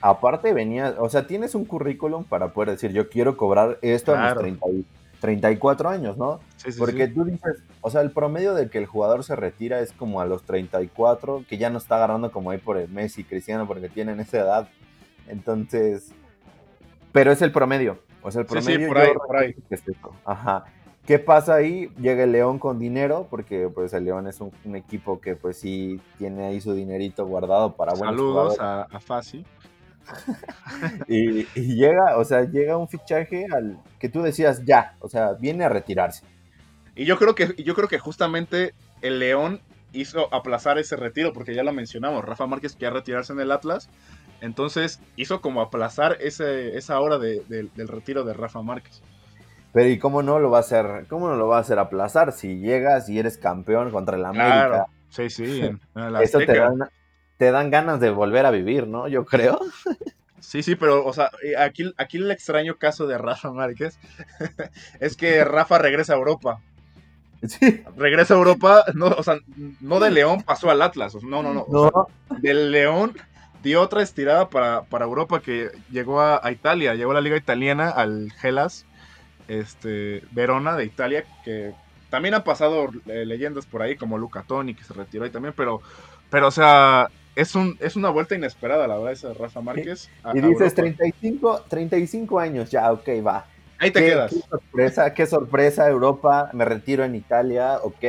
Aparte 0.00 0.52
venía, 0.52 0.94
o 0.98 1.08
sea, 1.08 1.26
tienes 1.26 1.54
un 1.54 1.64
currículum 1.64 2.24
para 2.24 2.48
poder 2.52 2.70
decir, 2.70 2.92
yo 2.92 3.08
quiero 3.08 3.36
cobrar 3.36 3.78
esto 3.82 4.12
a 4.12 4.16
Claro. 4.16 4.42
mis 4.42 4.58
30 4.58 4.66
y- 4.70 4.86
34 5.20 5.88
años, 5.88 6.16
¿no? 6.18 6.40
Sí, 6.56 6.70
sí, 6.72 6.78
Porque 6.78 7.08
tú 7.08 7.24
dices, 7.24 7.62
o 7.86 7.90
sea, 7.90 8.00
el 8.00 8.10
promedio 8.10 8.52
de 8.52 8.68
que 8.68 8.78
el 8.78 8.86
jugador 8.86 9.22
se 9.22 9.36
retira 9.36 9.78
es 9.78 9.92
como 9.92 10.20
a 10.20 10.26
los 10.26 10.42
34, 10.42 11.44
que 11.48 11.56
ya 11.56 11.70
no 11.70 11.78
está 11.78 11.94
agarrando 11.94 12.32
como 12.32 12.50
ahí 12.50 12.58
por 12.58 12.78
el 12.78 12.88
Messi, 12.88 13.22
Cristiano, 13.22 13.68
porque 13.68 13.88
tienen 13.88 14.18
esa 14.18 14.38
edad. 14.38 14.68
Entonces, 15.28 16.10
pero 17.12 17.30
es 17.30 17.42
el 17.42 17.52
promedio. 17.52 18.00
O 18.22 18.30
sea, 18.32 18.42
el 18.42 18.48
Sí, 18.48 18.54
sí, 18.56 18.60
promedio 18.60 18.88
por 18.88 18.98
ahí, 18.98 19.10
por 19.14 19.36
ahí. 19.36 19.54
es. 19.70 19.84
Ajá. 20.24 20.64
¿Qué 21.06 21.20
pasa 21.20 21.54
ahí? 21.54 21.88
Llega 22.00 22.24
el 22.24 22.32
León 22.32 22.58
con 22.58 22.80
dinero, 22.80 23.28
porque 23.30 23.68
pues 23.72 23.92
el 23.92 24.04
León 24.04 24.26
es 24.26 24.40
un, 24.40 24.50
un 24.64 24.74
equipo 24.74 25.20
que 25.20 25.36
pues 25.36 25.56
sí 25.56 26.00
tiene 26.18 26.44
ahí 26.44 26.60
su 26.60 26.74
dinerito 26.74 27.24
guardado 27.24 27.76
para 27.76 27.92
buenos 27.92 28.16
Saludos 28.16 28.58
a, 28.58 28.82
a 28.82 28.98
Fasi. 28.98 29.44
Y, 31.06 31.46
y 31.54 31.76
llega, 31.76 32.18
o 32.18 32.24
sea, 32.24 32.42
llega 32.42 32.76
un 32.76 32.88
fichaje 32.88 33.46
al 33.54 33.78
que 34.00 34.08
tú 34.08 34.22
decías 34.22 34.64
ya, 34.64 34.96
o 34.98 35.08
sea, 35.08 35.34
viene 35.34 35.64
a 35.64 35.68
retirarse. 35.68 36.24
Y 36.96 37.04
yo 37.04 37.18
creo 37.18 37.34
que, 37.34 37.54
yo 37.62 37.74
creo 37.74 37.88
que 37.88 37.98
justamente 37.98 38.72
el 39.02 39.18
León 39.18 39.60
hizo 39.92 40.32
aplazar 40.34 40.78
ese 40.78 40.96
retiro, 40.96 41.32
porque 41.32 41.54
ya 41.54 41.62
lo 41.62 41.72
mencionamos, 41.72 42.24
Rafa 42.24 42.46
Márquez 42.46 42.72
quería 42.72 42.90
retirarse 42.90 43.32
en 43.32 43.40
el 43.40 43.52
Atlas, 43.52 43.88
entonces 44.40 45.00
hizo 45.16 45.40
como 45.40 45.60
aplazar 45.60 46.16
ese, 46.20 46.76
esa 46.76 46.98
hora 47.00 47.18
de- 47.18 47.42
de- 47.48 47.68
del 47.74 47.88
retiro 47.88 48.24
de 48.24 48.34
Rafa 48.34 48.62
Márquez. 48.62 49.02
Pero 49.72 49.88
¿y 49.90 49.98
cómo 49.98 50.22
no 50.22 50.38
lo 50.38 50.50
va 50.50 50.58
a 50.58 50.60
hacer? 50.60 51.06
¿Cómo 51.08 51.28
no 51.28 51.36
lo 51.36 51.48
va 51.48 51.58
a 51.58 51.60
hacer 51.60 51.78
aplazar 51.78 52.32
si 52.32 52.58
llegas 52.60 53.08
y 53.10 53.18
eres 53.18 53.36
campeón 53.36 53.90
contra 53.90 54.16
el 54.16 54.24
América? 54.24 54.68
Claro. 54.68 54.86
Sí, 55.10 55.28
sí. 55.30 55.42
en- 55.60 55.80
en 55.94 56.16
Eso 56.22 56.38
te 56.38 56.56
dan, 56.58 56.78
te 57.36 57.50
dan 57.50 57.70
ganas 57.70 58.00
de 58.00 58.10
volver 58.10 58.46
a 58.46 58.50
vivir, 58.50 58.86
¿no? 58.86 59.06
Yo 59.08 59.24
creo. 59.24 59.58
Sí, 60.38 60.62
sí, 60.62 60.76
pero, 60.76 61.04
o 61.04 61.12
sea, 61.12 61.30
eh, 61.42 61.56
aquí, 61.56 61.92
aquí 61.96 62.18
el 62.18 62.30
extraño 62.30 62.76
caso 62.76 63.06
de 63.08 63.18
Rafa 63.18 63.50
Márquez 63.52 63.98
es 65.00 65.16
que 65.16 65.42
Rafa 65.44 65.78
regresa 65.78 66.12
a 66.12 66.16
Europa. 66.16 66.60
Sí. 67.60 67.82
Regresa 67.96 68.34
a 68.34 68.36
Europa, 68.38 68.84
no, 68.94 69.06
o 69.06 69.22
sea, 69.22 69.38
no 69.80 70.00
de 70.00 70.10
León 70.10 70.42
pasó 70.42 70.70
al 70.70 70.82
Atlas. 70.82 71.14
No, 71.22 71.42
no, 71.42 71.54
no. 71.54 71.66
o 71.68 71.90
sea, 71.90 71.90
No, 72.30 72.38
del 72.40 72.70
León 72.72 73.16
dio 73.62 73.80
otra 73.82 74.02
estirada 74.02 74.48
para, 74.50 74.82
para 74.82 75.04
Europa 75.06 75.40
que 75.40 75.70
llegó 75.90 76.20
a, 76.20 76.40
a 76.42 76.52
Italia, 76.52 76.94
llegó 76.94 77.10
a 77.12 77.14
la 77.14 77.20
liga 77.20 77.36
italiana, 77.36 77.90
al 77.90 78.30
Gelas, 78.40 78.86
este, 79.48 80.22
Verona 80.32 80.76
de 80.76 80.84
Italia, 80.84 81.24
que 81.44 81.72
también 82.10 82.34
han 82.34 82.44
pasado 82.44 82.88
eh, 83.06 83.24
leyendas 83.26 83.66
por 83.66 83.82
ahí, 83.82 83.96
como 83.96 84.18
Luca 84.18 84.44
Toni, 84.46 84.74
que 84.74 84.84
se 84.84 84.94
retiró 84.94 85.24
ahí 85.24 85.30
también, 85.30 85.54
pero, 85.56 85.82
pero 86.30 86.48
o 86.48 86.50
sea, 86.50 87.08
es, 87.34 87.54
un, 87.54 87.76
es 87.80 87.96
una 87.96 88.10
vuelta 88.10 88.34
inesperada, 88.34 88.86
la 88.86 88.96
verdad, 88.96 89.12
esa 89.12 89.34
Rafa 89.34 89.60
Márquez. 89.60 90.08
a- 90.22 90.34
y 90.34 90.40
dices 90.40 90.72
Europa. 90.72 90.74
35, 90.74 91.64
35 91.68 92.38
años, 92.38 92.70
ya, 92.70 92.92
ok, 92.92 93.08
va. 93.26 93.46
Ahí 93.78 93.90
te 93.90 94.00
qué, 94.00 94.06
quedas. 94.10 94.32
qué 94.32 94.40
sorpresa, 94.48 95.14
qué 95.14 95.26
sorpresa, 95.26 95.88
Europa, 95.88 96.50
me 96.52 96.64
retiro 96.64 97.04
en 97.04 97.14
Italia, 97.14 97.78
ok, 97.82 98.04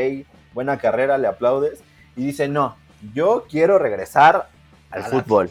buena 0.53 0.77
carrera, 0.77 1.17
le 1.17 1.27
aplaudes. 1.27 1.81
Y 2.15 2.25
dice, 2.25 2.47
no, 2.47 2.75
yo 3.13 3.45
quiero 3.49 3.77
regresar 3.77 4.49
al 4.91 5.03
Al 5.03 5.11
fútbol. 5.11 5.49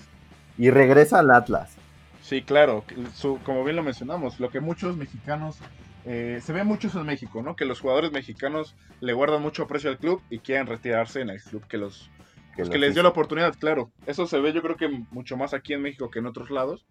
Y 0.58 0.70
regresa 0.70 1.18
al 1.18 1.30
Atlas. 1.30 1.74
Sí, 2.22 2.42
claro, 2.42 2.82
su- 3.14 3.38
como 3.44 3.62
bien 3.62 3.76
lo 3.76 3.82
mencionamos, 3.82 4.40
lo 4.40 4.50
que 4.50 4.60
muchos 4.60 4.96
mexicanos, 4.96 5.58
eh, 6.06 6.40
se 6.42 6.52
ve 6.52 6.64
mucho 6.64 6.88
eso 6.88 7.00
en 7.00 7.06
México, 7.06 7.42
¿no? 7.42 7.54
Que 7.54 7.64
los 7.66 7.78
jugadores 7.80 8.10
mexicanos 8.10 8.74
le 9.00 9.12
guardan 9.12 9.42
mucho 9.42 9.64
aprecio 9.64 9.90
al 9.90 9.98
club 9.98 10.22
y 10.30 10.38
quieren 10.38 10.66
retirarse 10.66 11.20
en 11.20 11.30
el 11.30 11.40
club 11.42 11.64
que 11.68 11.76
los, 11.78 12.10
Que, 12.56 12.62
Pues 12.62 12.68
los 12.68 12.72
que 12.72 12.78
les 12.78 12.88
hizo. 12.88 12.94
dio 12.94 13.02
la 13.02 13.10
oportunidad, 13.10 13.54
claro. 13.54 13.90
Eso 14.06 14.26
se 14.26 14.40
ve 14.40 14.52
yo 14.54 14.62
creo 14.62 14.76
que 14.76 14.88
mucho 15.10 15.36
más 15.36 15.52
aquí 15.52 15.74
en 15.74 15.82
México 15.82 16.10
que 16.10 16.20
en 16.20 16.26
otros 16.26 16.50
lados. 16.50 16.86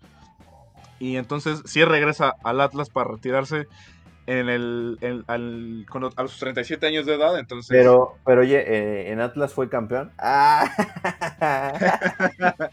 Y 1.00 1.18
entonces 1.18 1.62
sí 1.66 1.84
regresa 1.84 2.36
al 2.44 2.62
Atlas 2.62 2.90
para 2.90 3.12
retirarse 3.12 3.68
en 4.28 4.50
el, 4.50 4.98
en- 5.02 5.24
al- 5.28 5.86
cuando- 5.92 6.12
a 6.16 6.24
los 6.24 6.40
37 6.40 6.88
años 6.88 7.06
de 7.06 7.16
edad. 7.16 7.38
Entonces, 7.38 7.70
Pero, 7.70 8.18
pero 8.26 8.42
oye, 8.42 8.58
eh, 8.66 9.12
¿en 9.12 9.20
Atlas 9.22 9.54
fue 9.54 9.70
campeón? 9.70 10.12
Ah. 10.18 10.68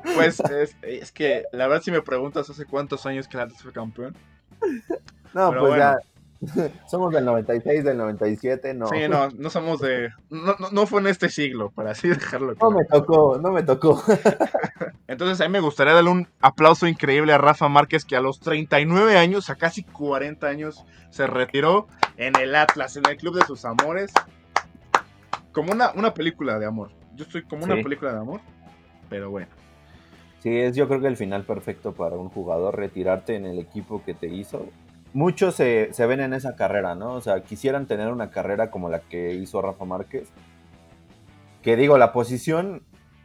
pues 0.14 0.40
es, 0.40 0.76
es 0.82 1.12
que 1.12 1.44
la 1.52 1.66
verdad 1.66 1.82
si 1.82 1.90
me 1.90 2.02
preguntas 2.02 2.48
hace 2.50 2.64
cuántos 2.64 3.04
años 3.06 3.28
que 3.28 3.36
el 3.36 3.42
Atlas 3.44 3.62
fue 3.62 3.72
campeón. 3.72 4.16
no, 5.34 5.50
Pero 5.50 5.60
pues 5.60 5.70
bueno. 5.72 5.76
ya. 5.76 5.98
Somos 6.86 7.12
del 7.12 7.24
96, 7.24 7.84
del 7.84 7.98
97, 7.98 8.72
no. 8.74 8.86
Sí, 8.86 9.08
no, 9.08 9.28
no 9.30 9.50
somos 9.50 9.80
de... 9.80 10.10
No, 10.30 10.56
no, 10.58 10.70
no 10.70 10.86
fue 10.86 11.00
en 11.00 11.08
este 11.08 11.28
siglo, 11.28 11.70
para 11.70 11.90
así 11.90 12.08
dejarlo 12.08 12.52
No 12.52 12.54
claro. 12.54 12.70
me 12.70 12.84
tocó, 12.84 13.38
no 13.38 13.52
me 13.52 13.62
tocó. 13.62 14.02
Entonces 15.06 15.40
a 15.40 15.48
mí 15.48 15.52
me 15.52 15.60
gustaría 15.60 15.92
darle 15.92 16.10
un 16.10 16.28
aplauso 16.40 16.86
increíble 16.86 17.32
a 17.32 17.38
Rafa 17.38 17.68
Márquez 17.68 18.04
que 18.04 18.16
a 18.16 18.20
los 18.20 18.40
39 18.40 19.18
años, 19.18 19.50
a 19.50 19.56
casi 19.56 19.82
40 19.82 20.46
años, 20.46 20.84
se 21.10 21.26
retiró 21.26 21.88
en 22.16 22.34
el 22.36 22.54
Atlas, 22.54 22.96
en 22.96 23.06
el 23.06 23.16
club 23.16 23.38
de 23.38 23.44
sus 23.44 23.64
amores. 23.64 24.12
Como 25.52 25.72
una, 25.72 25.92
una 25.92 26.14
película 26.14 26.58
de 26.58 26.66
amor. 26.66 26.90
Yo 27.16 27.24
estoy 27.24 27.42
como 27.42 27.64
una 27.64 27.74
película 27.74 28.12
de 28.12 28.20
amor, 28.20 28.40
pero 29.10 29.30
bueno. 29.30 29.48
Sí, 30.38 30.56
es 30.56 30.74
yo 30.74 30.88
creo 30.88 31.00
que 31.00 31.08
el 31.08 31.18
final 31.18 31.44
perfecto 31.44 31.92
para 31.92 32.16
un 32.16 32.30
jugador, 32.30 32.76
retirarte 32.76 33.34
en 33.34 33.44
el 33.44 33.58
equipo 33.58 34.02
que 34.04 34.14
te 34.14 34.28
hizo. 34.28 34.66
Muchos 35.12 35.56
se, 35.56 35.92
se 35.92 36.06
ven 36.06 36.20
en 36.20 36.34
esa 36.34 36.54
carrera, 36.54 36.94
¿no? 36.94 37.14
O 37.14 37.20
sea, 37.20 37.42
quisieran 37.42 37.86
tener 37.86 38.08
una 38.12 38.30
carrera 38.30 38.70
como 38.70 38.88
la 38.88 39.00
que 39.00 39.34
hizo 39.34 39.60
Rafa 39.60 39.84
Márquez. 39.84 40.28
Que 41.62 41.76
digo, 41.76 41.98
la 41.98 42.12
posición 42.12 42.82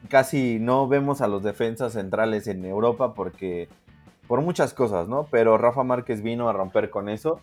casi 0.09 0.57
no 0.59 0.87
vemos 0.87 1.21
a 1.21 1.27
los 1.27 1.43
defensas 1.43 1.93
centrales 1.93 2.47
en 2.47 2.65
Europa 2.65 3.13
porque 3.13 3.69
por 4.27 4.41
muchas 4.41 4.73
cosas, 4.73 5.07
¿no? 5.07 5.27
Pero 5.31 5.57
Rafa 5.57 5.83
Márquez 5.83 6.21
vino 6.23 6.49
a 6.49 6.53
romper 6.53 6.89
con 6.89 7.07
eso. 7.09 7.39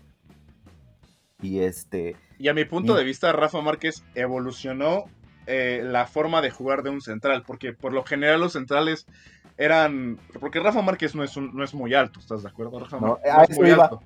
Y 1.41 1.61
este, 1.61 2.17
Y 2.39 2.49
a 2.49 2.55
mi 2.55 2.65
punto 2.65 2.95
de 2.95 3.05
vista, 3.05 3.33
Rafa 3.33 3.61
Márquez 3.61 4.05
evolucionó 4.15 5.05
eh, 5.47 5.83
la 5.85 6.07
forma 6.07 6.41
de 6.41 6.51
jugar 6.51 6.83
de 6.85 6.91
un 6.91 7.01
central, 7.01 7.43
porque 7.47 7.73
por 7.73 7.93
lo 7.93 8.05
general 8.05 8.41
los 8.41 8.53
centrales 8.53 9.07
eran... 9.59 10.19
Porque 10.41 10.61
Rafa 10.61 10.83
Márquez 10.83 11.15
no 11.17 11.25
es, 11.25 11.37
un- 11.37 11.55
no 11.55 11.65
es 11.65 11.75
muy 11.75 11.95
alto, 11.95 12.21
¿estás 12.21 12.43
de 12.45 12.49
acuerdo? 12.49 12.79
Rafa 12.79 12.99
No, 13.01 13.07
Márquez 13.09 13.33
a 13.33 13.43
es 13.45 13.59
muy 13.59 13.71
iba. 13.71 13.85
alto. 13.85 14.03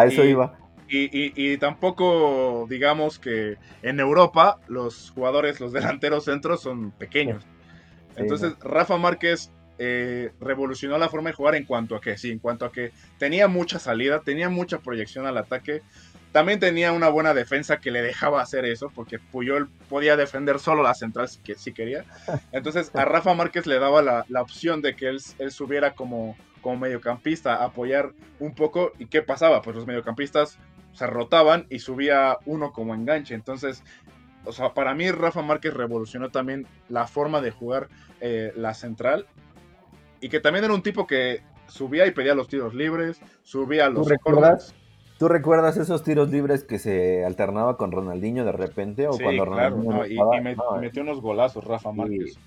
A 0.00 0.06
eso 0.06 0.24
Y- 0.24 0.28
iba. 0.30 0.56
Y, 0.92 1.04
y- 1.16 1.32
y 1.36 1.56
tampoco, 1.58 2.66
digamos 2.68 3.20
que 3.20 3.56
en 3.82 4.00
Europa 4.00 4.58
los 4.66 5.10
jugadores, 5.14 5.60
los 5.60 5.72
delanteros 5.72 6.24
centros 6.24 6.62
son 6.62 6.90
pequeños. 6.90 7.44
Sí, 7.44 8.22
Entonces, 8.22 8.54
Rafa 8.60 8.96
Márquez 8.96 9.52
eh, 9.78 10.32
revolucionó 10.40 10.98
la 10.98 11.08
forma 11.08 11.30
de 11.30 11.36
jugar 11.36 11.54
en 11.54 11.64
cuanto 11.64 11.94
a 11.94 12.00
que, 12.00 12.18
sí, 12.18 12.30
en 12.32 12.38
cuanto 12.40 12.64
a 12.66 12.72
que 12.72 12.90
tenía 13.18 13.46
mucha 13.46 13.78
salida, 13.78 14.20
tenía 14.20 14.48
mucha 14.48 14.78
proyección 14.80 15.26
al 15.26 15.38
ataque. 15.38 15.80
También 16.32 16.58
tenía 16.60 16.92
una 16.92 17.08
buena 17.08 17.34
defensa 17.34 17.78
que 17.78 17.90
le 17.90 18.02
dejaba 18.02 18.42
hacer 18.42 18.64
eso, 18.64 18.90
porque 18.94 19.18
Puyol 19.18 19.68
podía 19.88 20.16
defender 20.16 20.58
solo 20.58 20.82
la 20.82 20.94
central 20.94 21.28
si, 21.28 21.40
si 21.56 21.72
quería. 21.72 22.04
Entonces, 22.52 22.90
a 22.94 23.04
Rafa 23.04 23.32
Márquez 23.34 23.66
le 23.66 23.78
daba 23.78 24.02
la, 24.02 24.24
la 24.28 24.42
opción 24.42 24.82
de 24.82 24.94
que 24.96 25.06
él, 25.08 25.20
él 25.38 25.50
subiera 25.52 25.92
como, 25.94 26.36
como 26.60 26.76
mediocampista, 26.78 27.56
a 27.56 27.64
apoyar 27.66 28.12
un 28.38 28.54
poco. 28.54 28.92
¿Y 28.98 29.06
qué 29.06 29.22
pasaba? 29.22 29.62
Pues 29.62 29.76
los 29.76 29.86
mediocampistas 29.86 30.58
se 30.92 31.06
rotaban 31.06 31.66
y 31.70 31.78
subía 31.78 32.38
uno 32.46 32.72
como 32.72 32.94
enganche. 32.94 33.34
Entonces, 33.34 33.82
o 34.44 34.52
sea, 34.52 34.74
para 34.74 34.94
mí 34.94 35.10
Rafa 35.10 35.42
Márquez 35.42 35.74
revolucionó 35.74 36.30
también 36.30 36.66
la 36.88 37.06
forma 37.06 37.40
de 37.40 37.50
jugar 37.50 37.88
eh, 38.20 38.52
la 38.56 38.74
central. 38.74 39.26
Y 40.20 40.28
que 40.28 40.40
también 40.40 40.64
era 40.64 40.74
un 40.74 40.82
tipo 40.82 41.06
que 41.06 41.42
subía 41.66 42.06
y 42.06 42.10
pedía 42.10 42.34
los 42.34 42.48
tiros 42.48 42.74
libres, 42.74 43.20
subía 43.42 43.88
los 43.88 44.08
recuerdas? 44.08 44.42
corners. 44.72 44.74
¿Tú 45.18 45.28
recuerdas 45.28 45.76
esos 45.76 46.02
tiros 46.02 46.30
libres 46.30 46.64
que 46.64 46.78
se 46.78 47.24
alternaba 47.26 47.76
con 47.76 47.92
Ronaldinho 47.92 48.44
de 48.44 48.52
repente? 48.52 49.06
O 49.06 49.12
Sí, 49.12 49.22
cuando 49.22 49.44
claro, 49.44 49.76
Ronaldinho 49.76 49.96
no, 49.98 50.06
y, 50.06 50.12
estaba? 50.12 50.36
y 50.36 50.40
me- 50.40 50.56
No, 50.56 50.76
y 50.76 50.80
metió 50.80 51.02
unos 51.02 51.20
golazos 51.20 51.62
Rafa 51.64 51.92
Márquez. 51.92 52.38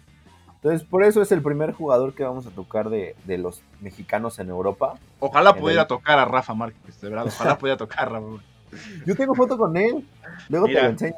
Entonces, 0.63 0.88
por 0.88 1.03
eso 1.03 1.22
es 1.22 1.32
el 1.34 1.41
primer 1.41 1.74
jugador 1.74 2.13
que 2.13 2.24
vamos 2.24 2.48
a 2.48 2.51
tocar 2.51 2.89
de, 2.89 3.17
de 3.25 3.38
los 3.38 3.62
mexicanos 3.82 4.39
en 4.39 4.48
Europa. 4.50 4.98
Ojalá 5.20 5.50
En 5.51 5.58
pudiera 5.58 5.82
el- 5.82 5.88
tocar 5.89 6.20
a 6.20 6.25
Rafa 6.25 6.53
Márquez, 6.53 7.01
de 7.01 7.10
verdad, 7.10 7.25
ojalá 7.27 7.58
pudiera 7.58 7.75
tocar 7.77 8.08
a 8.08 8.12
Rafa. 8.12 8.27
Yo 9.05 9.15
tengo 9.15 9.36
foto 9.36 9.58
con 9.58 9.75
él. 9.75 10.08
Luego 10.48 10.67
Mira. 10.67 10.79
te 10.79 10.86
lo 10.86 10.91
enseño. 10.91 11.15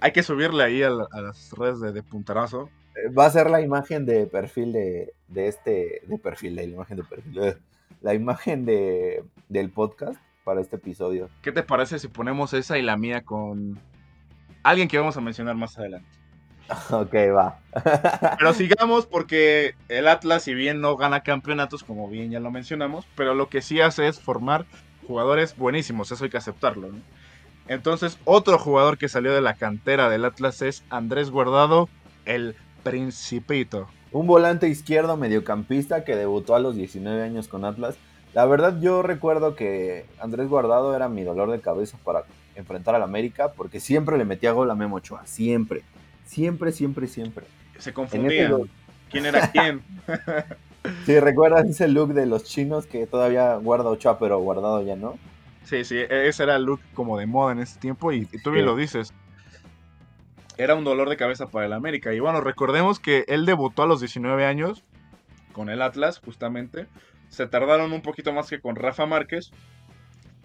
Hay 0.00 0.12
que 0.12 0.22
subirle 0.22 0.64
ahí 0.64 0.82
a, 0.82 0.90
la- 0.90 1.06
a 1.10 1.20
las 1.22 1.50
redes 1.52 1.80
de, 1.80 1.92
de 1.92 2.02
Puntarazo. 2.02 2.68
Eh, 2.94 3.08
Va 3.10 3.24
a 3.26 3.30
ser 3.30 3.48
la 3.50 3.62
imagen 3.62 4.04
de 4.04 4.26
perfil 4.26 4.72
de, 4.72 5.14
de 5.28 5.48
este. 5.48 6.02
De 6.06 6.18
perfil, 6.18 6.54
la 6.56 6.62
imagen 6.62 6.98
de 6.98 7.04
perfil. 7.04 7.56
La 8.02 8.12
imagen 8.14 8.64
de, 8.66 9.24
del 9.48 9.70
podcast 9.70 10.20
para 10.44 10.60
este 10.60 10.76
episodio. 10.76 11.30
¿Qué 11.40 11.52
te 11.52 11.62
parece 11.62 11.98
si 11.98 12.08
ponemos 12.08 12.52
esa 12.52 12.76
y 12.76 12.82
la 12.82 12.96
mía 12.98 13.22
con 13.22 13.78
alguien 14.62 14.88
que 14.88 14.98
vamos 14.98 15.16
a 15.16 15.20
mencionar 15.22 15.54
más 15.54 15.78
adelante? 15.78 16.08
Ok, 16.90 17.14
va. 17.34 17.58
Pero 18.38 18.54
sigamos 18.54 19.06
porque 19.06 19.74
el 19.88 20.08
Atlas, 20.08 20.42
si 20.42 20.54
bien 20.54 20.80
no 20.80 20.96
gana 20.96 21.22
campeonatos, 21.22 21.84
como 21.84 22.08
bien 22.08 22.30
ya 22.30 22.40
lo 22.40 22.50
mencionamos, 22.50 23.06
pero 23.16 23.34
lo 23.34 23.48
que 23.48 23.62
sí 23.62 23.80
hace 23.80 24.08
es 24.08 24.20
formar 24.20 24.66
jugadores 25.06 25.56
buenísimos, 25.56 26.12
eso 26.12 26.24
hay 26.24 26.30
que 26.30 26.36
aceptarlo. 26.36 26.88
¿no? 26.88 26.98
Entonces, 27.68 28.18
otro 28.24 28.58
jugador 28.58 28.98
que 28.98 29.08
salió 29.08 29.32
de 29.32 29.40
la 29.40 29.54
cantera 29.54 30.08
del 30.08 30.24
Atlas 30.24 30.62
es 30.62 30.84
Andrés 30.90 31.30
Guardado, 31.30 31.88
el 32.24 32.56
Principito. 32.82 33.88
Un 34.10 34.26
volante 34.26 34.68
izquierdo 34.68 35.16
mediocampista 35.16 36.04
que 36.04 36.16
debutó 36.16 36.54
a 36.54 36.58
los 36.58 36.74
19 36.74 37.22
años 37.22 37.48
con 37.48 37.64
Atlas. 37.64 37.96
La 38.34 38.44
verdad, 38.44 38.80
yo 38.80 39.02
recuerdo 39.02 39.54
que 39.54 40.04
Andrés 40.18 40.48
Guardado 40.48 40.94
era 40.96 41.08
mi 41.08 41.22
dolor 41.22 41.50
de 41.50 41.60
cabeza 41.60 41.96
para 42.02 42.24
enfrentar 42.56 42.94
al 42.94 43.02
América 43.02 43.52
porque 43.52 43.80
siempre 43.80 44.18
le 44.18 44.24
metía 44.24 44.52
gol 44.52 44.70
a 44.70 44.74
Memo 44.74 44.96
Ochoa. 44.96 45.24
Siempre. 45.26 45.82
Siempre, 46.24 46.72
siempre, 46.72 47.06
siempre. 47.06 47.46
Se 47.78 47.92
confundían. 47.92 48.70
¿Quién 49.10 49.26
era 49.26 49.50
quién? 49.50 49.82
Sí, 51.06 51.20
¿recuerdas 51.20 51.64
ese 51.68 51.86
look 51.86 52.12
de 52.12 52.26
los 52.26 52.42
chinos 52.42 52.86
que 52.86 53.06
todavía 53.06 53.54
guarda 53.54 53.88
Ochoa, 53.88 54.18
pero 54.18 54.40
guardado 54.40 54.82
ya 54.82 54.96
no? 54.96 55.16
Sí, 55.62 55.84
sí, 55.84 55.96
ese 56.10 56.42
era 56.42 56.56
el 56.56 56.64
look 56.64 56.80
como 56.92 57.16
de 57.16 57.26
moda 57.26 57.52
en 57.52 57.60
ese 57.60 57.78
tiempo 57.78 58.10
y, 58.10 58.26
y 58.32 58.42
tú 58.42 58.50
bien 58.50 58.64
Sí. 58.64 58.66
lo 58.66 58.74
dices. 58.74 59.14
Era 60.58 60.74
un 60.74 60.82
dolor 60.82 61.08
de 61.08 61.16
cabeza 61.16 61.46
para 61.46 61.66
el 61.66 61.72
América. 61.72 62.12
Y 62.12 62.18
bueno, 62.18 62.40
recordemos 62.40 62.98
que 62.98 63.24
él 63.28 63.46
debutó 63.46 63.84
a 63.84 63.86
los 63.86 64.00
19 64.00 64.44
años 64.44 64.82
con 65.52 65.68
el 65.70 65.82
Atlas, 65.82 66.18
justamente. 66.18 66.88
Se 67.28 67.46
tardaron 67.46 67.92
un 67.92 68.02
poquito 68.02 68.32
más 68.32 68.50
que 68.50 68.60
con 68.60 68.74
Rafa 68.74 69.06
Márquez. 69.06 69.52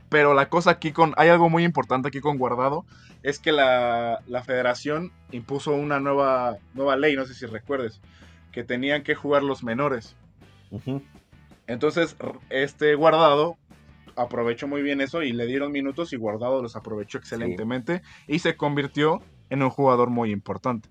Pero 0.09 0.33
la 0.33 0.49
cosa 0.49 0.71
aquí 0.71 0.91
con... 0.91 1.13
Hay 1.17 1.29
algo 1.29 1.49
muy 1.49 1.63
importante 1.63 2.07
aquí 2.07 2.21
con 2.21 2.37
Guardado. 2.37 2.85
Es 3.23 3.39
que 3.39 3.51
la, 3.51 4.21
la 4.27 4.43
federación 4.43 5.11
impuso 5.31 5.73
una 5.73 5.99
nueva, 5.99 6.57
nueva 6.73 6.95
ley, 6.95 7.15
no 7.15 7.25
sé 7.25 7.33
si 7.33 7.45
recuerdes. 7.45 7.99
Que 8.51 8.63
tenían 8.63 9.03
que 9.03 9.15
jugar 9.15 9.43
los 9.43 9.63
menores. 9.63 10.15
Entonces, 11.67 12.15
este 12.49 12.95
guardado 12.95 13.57
aprovechó 14.15 14.67
muy 14.67 14.81
bien 14.81 15.01
eso 15.01 15.21
y 15.21 15.31
le 15.31 15.45
dieron 15.45 15.71
minutos 15.71 16.11
y 16.11 16.17
Guardado 16.17 16.61
los 16.61 16.75
aprovechó 16.75 17.17
excelentemente 17.17 18.01
y 18.25 18.39
se 18.39 18.57
convirtió 18.57 19.21
en 19.49 19.63
un 19.63 19.69
jugador 19.69 20.09
muy 20.09 20.31
importante. 20.31 20.89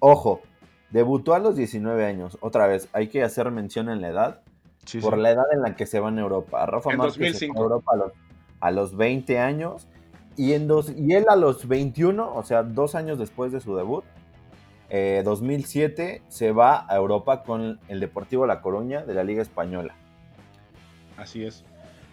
Ojo, 0.00 0.42
debutó 0.90 1.34
a 1.34 1.38
los 1.38 1.56
19 1.56 2.04
años. 2.04 2.36
Otra 2.40 2.66
vez, 2.66 2.88
hay 2.92 3.08
que 3.08 3.22
hacer 3.22 3.50
mención 3.50 3.88
en 3.88 4.00
la 4.00 4.08
edad. 4.08 4.42
Por 5.00 5.18
la 5.18 5.30
edad 5.30 5.44
en 5.52 5.62
la 5.62 5.76
que 5.76 5.86
se 5.86 6.00
va 6.00 6.08
en 6.08 6.18
Europa. 6.18 6.66
Rafa 6.66 6.92
en 6.92 6.98
Márquez 6.98 7.42
en 7.42 7.56
Europa 7.56 7.92
a 8.60 8.70
los, 8.70 8.96
20 8.96 9.38
años 9.38 9.88
y, 10.36 10.52
en 10.52 10.66
dos, 10.66 10.92
y 10.96 11.14
él 11.14 11.26
a 11.28 11.36
los 11.36 11.68
21, 11.68 12.34
o 12.34 12.42
sea, 12.42 12.62
dos 12.62 12.94
años 12.94 13.18
después 13.18 13.52
de 13.52 13.60
su 13.60 13.76
debut, 13.76 14.04
2007 14.90 16.14
eh, 16.14 16.22
se 16.28 16.52
va 16.52 16.86
a 16.88 16.96
Europa 16.96 17.42
con 17.42 17.80
el 17.88 18.00
Deportivo 18.00 18.46
La 18.46 18.60
Coruña 18.60 19.04
de 19.04 19.14
la 19.14 19.24
Liga 19.24 19.42
Española. 19.42 19.94
Así 21.16 21.44
es. 21.44 21.64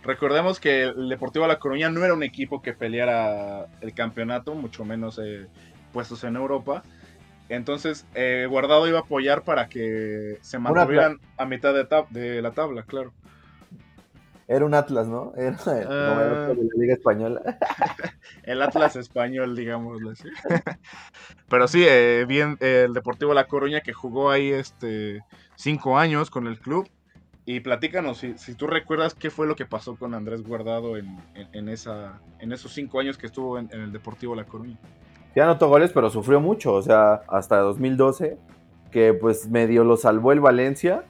Recordemos 0.03 0.59
que 0.59 0.83
el 0.83 1.09
Deportivo 1.09 1.45
La 1.45 1.59
Coruña 1.59 1.89
no 1.89 2.03
era 2.03 2.13
un 2.13 2.23
equipo 2.23 2.61
que 2.61 2.73
peleara 2.73 3.67
el 3.81 3.93
campeonato, 3.93 4.55
mucho 4.55 4.83
menos 4.83 5.19
eh, 5.23 5.47
puestos 5.93 6.23
en 6.23 6.35
Europa. 6.35 6.83
Entonces, 7.55 8.05
eh, 8.15 8.47
Guardado 8.49 8.87
iba 8.87 8.99
a 8.99 9.01
apoyar 9.01 9.43
para 9.43 9.67
que 9.67 10.37
se 10.41 10.59
mantuvieran 10.59 11.19
a 11.37 11.45
mitad 11.45 11.73
de, 11.73 11.85
de, 12.09 12.41
la 12.41 12.51
tabla, 12.51 12.83
claro. 12.83 13.13
Era 14.47 14.65
un 14.65 14.73
Atlas, 14.73 15.07
¿no? 15.07 15.33
Era 15.37 15.57
ah. 15.65 16.47
de 16.49 16.55
la 16.55 16.69
Liga 16.77 16.93
Española. 16.93 17.41
el 18.43 18.61
Atlas 18.61 18.95
español, 18.95 19.55
digámoslo 19.55 20.11
así. 20.11 20.29
Pero 21.49 21.67
sí, 21.67 21.85
eh, 21.87 22.25
bien, 22.27 22.57
el 22.59 22.93
Deportivo 22.93 23.33
La 23.33 23.47
Coruña 23.47 23.81
que 23.81 23.93
jugó 23.93 24.31
ahí 24.31 24.51
este 24.51 25.21
cinco 25.55 25.97
años 25.97 26.29
con 26.29 26.47
el 26.47 26.59
club 26.59 26.89
y 27.45 27.59
platícanos, 27.59 28.19
si, 28.19 28.37
si, 28.37 28.53
tú 28.53 28.67
recuerdas 28.67 29.15
qué 29.15 29.31
fue 29.31 29.47
lo 29.47 29.55
que 29.55 29.65
pasó 29.65 29.95
con 29.95 30.13
Andrés 30.13 30.43
Guardado 30.43 30.95
en, 30.95 31.17
en, 31.33 31.69
esa, 31.69 32.21
en 32.39 32.51
esos 32.51 32.71
cinco 32.71 32.99
años 32.99 33.17
que 33.17 33.25
estuvo 33.25 33.57
en, 33.57 33.69
el 33.71 33.91
Deportivo 33.91 34.35
La 34.35 34.45
Coruña. 34.45 34.77
Ya 35.35 35.43
anotó 35.43 35.69
goles, 35.69 35.91
pero 35.93 36.09
sufrió 36.09 36.41
mucho, 36.41 36.73
o 36.73 36.81
sea, 36.81 37.21
hasta 37.27 37.59
2012, 37.59 38.37
que 38.91 39.13
pues 39.13 39.47
medio 39.49 39.83
lo 39.83 39.95
salvó 39.95 40.33
el 40.33 40.41
Valencia, 40.41 41.03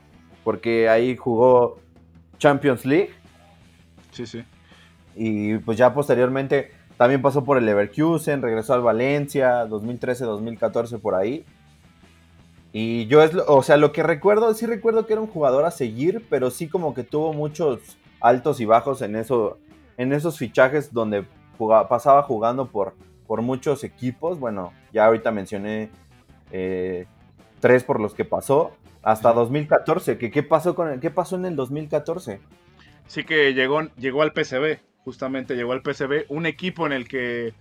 porque 0.43 0.89
ahí 0.89 1.15
jugó 1.17 1.79
Champions 2.37 2.85
League. 2.85 3.11
Sí, 4.11 4.25
sí. 4.25 4.43
Y 5.15 5.57
pues 5.59 5.77
ya 5.77 5.93
posteriormente 5.93 6.71
también 6.97 7.21
pasó 7.21 7.43
por 7.43 7.57
el 7.57 7.65
Leverkusen, 7.65 8.41
regresó 8.41 8.75
al 8.75 8.81
Valencia, 8.81 9.65
2013, 9.65 10.25
2014 10.25 10.99
por 10.99 11.15
ahí. 11.15 11.45
Y 12.73 13.07
yo 13.07 13.21
es, 13.23 13.31
o 13.47 13.63
sea, 13.63 13.77
lo 13.77 13.91
que 13.91 14.03
recuerdo, 14.03 14.53
sí 14.53 14.65
recuerdo 14.65 15.05
que 15.05 15.13
era 15.13 15.21
un 15.21 15.27
jugador 15.27 15.65
a 15.65 15.71
seguir, 15.71 16.25
pero 16.29 16.51
sí 16.51 16.67
como 16.67 16.93
que 16.93 17.03
tuvo 17.03 17.33
muchos 17.33 17.79
altos 18.21 18.59
y 18.61 18.65
bajos 18.65 19.01
en 19.01 19.15
eso, 19.15 19.57
en 19.97 20.13
esos 20.13 20.37
fichajes 20.37 20.93
donde 20.93 21.25
pasaba 21.89 22.23
jugando 22.23 22.67
por, 22.67 22.93
por 23.31 23.43
muchos 23.43 23.85
equipos. 23.85 24.39
Bueno, 24.41 24.73
ya 24.91 25.05
ahorita 25.05 25.31
mencioné 25.31 25.89
eh, 26.51 27.05
tres 27.61 27.85
por 27.85 28.01
los 28.01 28.13
que 28.13 28.25
pasó. 28.25 28.75
Hasta 29.03 29.31
2014, 29.31 30.17
que 30.17 30.29
qué 30.29 30.43
pasó 30.43 30.75
con 30.75 30.89
el, 30.89 30.99
qué 30.99 31.11
pasó 31.11 31.37
en 31.37 31.45
el 31.45 31.55
2014? 31.55 32.41
Sí 33.07 33.23
que 33.23 33.53
llegó, 33.53 33.83
llegó 33.95 34.21
al 34.21 34.33
PCB, 34.33 34.79
justamente 35.05 35.55
llegó 35.55 35.71
al 35.71 35.81
PCB, 35.81 36.25
un 36.27 36.45
equipo 36.45 36.85
en 36.85 36.91
el 36.91 37.07
que 37.07 37.53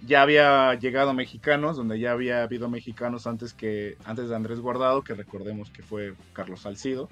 ya 0.00 0.22
había 0.22 0.72
llegado 0.76 1.12
mexicanos, 1.12 1.76
donde 1.76 1.98
ya 1.98 2.12
había 2.12 2.42
habido 2.42 2.70
mexicanos 2.70 3.26
antes 3.26 3.52
que 3.52 3.98
antes 4.06 4.30
de 4.30 4.34
Andrés 4.34 4.60
Guardado, 4.60 5.04
que 5.04 5.12
recordemos 5.12 5.68
que 5.68 5.82
fue 5.82 6.14
Carlos 6.32 6.62
Salcido. 6.62 7.10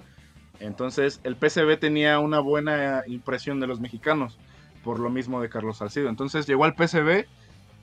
Entonces, 0.59 1.21
el 1.23 1.35
PCB 1.35 1.77
tenía 1.79 2.17
una 2.17 2.39
buena 2.39 3.03
impresión 3.05 3.59
de 3.59 3.67
los 3.67 3.79
mexicanos, 3.79 4.39
por 4.83 4.97
lo 4.99 5.11
mismo 5.11 5.39
de 5.39 5.49
Carlos 5.49 5.77
Salcido. 5.77 6.09
Entonces, 6.09 6.47
llegó 6.47 6.65
al 6.65 6.73
PCB 6.73 7.27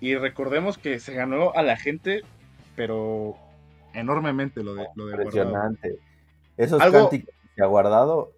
y 0.01 0.17
recordemos 0.17 0.79
que 0.79 1.01
se 1.01 1.15
ganó 1.15 1.53
a 1.55 1.63
la 1.63 1.77
gente, 1.77 2.23
pero 2.77 3.37
enormemente 3.95 4.63
lo 4.63 4.75
de, 4.75 4.87
lo 4.95 5.07
de 5.07 5.17
Impresionante. 5.17 5.99
Esos 6.57 6.83
cánticos 6.83 7.35
que 7.57 7.63
ha 7.63 7.67
guardado. 7.67 8.33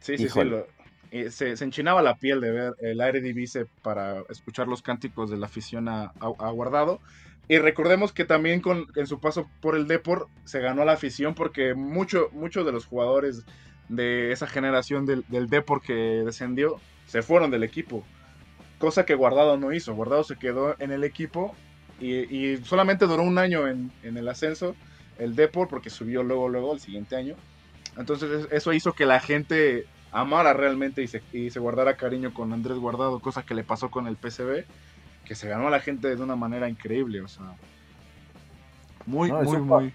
Sí, 0.00 0.16
sí, 0.16 0.28
sí. 0.28 0.44
Lo, 0.44 0.66
se, 1.30 1.52
enchinaba 1.64 2.02
la 2.02 2.16
piel 2.16 2.40
de 2.40 2.50
ver 2.50 2.74
el 2.80 3.00
aire 3.00 3.20
divise 3.20 3.66
para 3.82 4.22
escuchar 4.28 4.68
los 4.68 4.82
cánticos 4.82 5.30
de 5.30 5.36
la 5.36 5.46
afición 5.46 5.88
a, 5.88 6.12
Guardado. 6.52 7.00
Y 7.48 7.58
recordemos 7.58 8.12
que 8.12 8.24
también 8.24 8.60
con, 8.60 8.86
en 8.94 9.06
su 9.08 9.18
paso 9.18 9.48
por 9.60 9.74
el 9.74 9.88
Deport 9.88 10.28
se 10.44 10.60
ganó 10.60 10.84
la 10.84 10.92
afición 10.92 11.34
porque 11.34 11.74
muchos 11.74 12.30
de 12.32 12.72
los 12.72 12.86
jugadores 12.86 13.44
de 13.88 14.30
esa 14.30 14.46
generación 14.46 15.04
del, 15.04 15.24
del 15.28 15.48
Deport 15.48 15.84
que 15.84 16.22
descendió 16.24 16.76
se 17.06 17.22
fueron 17.22 17.50
del 17.50 17.64
equipo. 17.64 18.04
Cosa 18.80 19.06
que 19.06 19.14
Guardado 19.14 19.56
no 19.56 19.72
hizo. 19.72 19.94
Guardado 19.94 20.24
se 20.24 20.36
quedó 20.36 20.74
en 20.80 20.90
el 20.90 21.04
equipo 21.04 21.54
y, 22.00 22.56
solamente 22.64 23.06
duró 23.06 23.22
un 23.22 23.38
año 23.38 23.68
en, 23.68 23.92
en, 24.02 24.16
el 24.16 24.26
ascenso 24.26 24.74
el 25.18 25.36
Deport 25.36 25.70
porque 25.70 25.90
subió 25.90 26.22
luego, 26.22 26.48
luego 26.48 26.72
el 26.72 26.80
siguiente 26.80 27.14
año. 27.14 27.36
Entonces 27.96 28.48
eso 28.50 28.72
hizo 28.72 28.94
que 28.94 29.06
la 29.06 29.20
gente 29.20 29.86
amara 30.12 30.52
realmente 30.52 31.02
y 31.02 31.06
se, 31.08 31.22
y 31.32 31.50
se 31.50 31.60
guardara 31.60 31.96
cariño 31.96 32.32
con 32.32 32.52
Andrés 32.52 32.78
Guardado, 32.78 33.20
cosa 33.20 33.44
que 33.44 33.54
le 33.54 33.64
pasó 33.64 33.90
con 33.90 34.06
el 34.06 34.16
PCB, 34.16 34.64
que 35.24 35.34
se 35.34 35.48
ganó 35.48 35.68
a 35.68 35.70
la 35.70 35.80
gente 35.80 36.14
de 36.14 36.22
una 36.22 36.36
manera 36.36 36.68
increíble, 36.68 37.20
o 37.20 37.28
sea, 37.28 37.54
muy, 39.06 39.30
muy, 39.30 39.44
supo, 39.44 39.80
muy... 39.80 39.94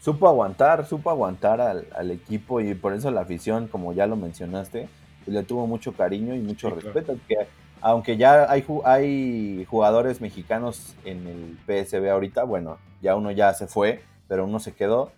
Supo 0.00 0.28
aguantar, 0.28 0.84
supo 0.86 1.08
aguantar 1.08 1.60
al, 1.60 2.10
equipo 2.10 2.60
y 2.60 2.74
por 2.74 2.92
eso 2.92 3.10
la 3.10 3.22
afición, 3.22 3.68
como 3.68 3.94
ya 3.94 4.06
lo 4.06 4.16
mencionaste, 4.16 4.88
le 5.26 5.42
tuvo 5.44 5.66
mucho 5.66 5.92
cariño 5.92 6.34
y 6.34 6.40
mucho 6.40 6.68
respeto, 6.68 7.16
que 7.26 7.36
aunque 7.84 8.16
ya 8.16 8.50
hay, 8.50 8.64
hay 8.86 9.66
jugadores 9.66 10.22
mexicanos 10.22 10.96
en 11.04 11.26
el 11.26 11.58
PSB 11.66 12.08
ahorita, 12.10 12.44
bueno, 12.44 12.78
ya 13.02 13.14
uno 13.14 13.30
ya 13.30 13.52
se 13.52 13.66
fue, 13.66 14.00
pero 14.26 14.46
uno 14.46 14.58
se 14.58 14.72
quedó, 14.72 15.12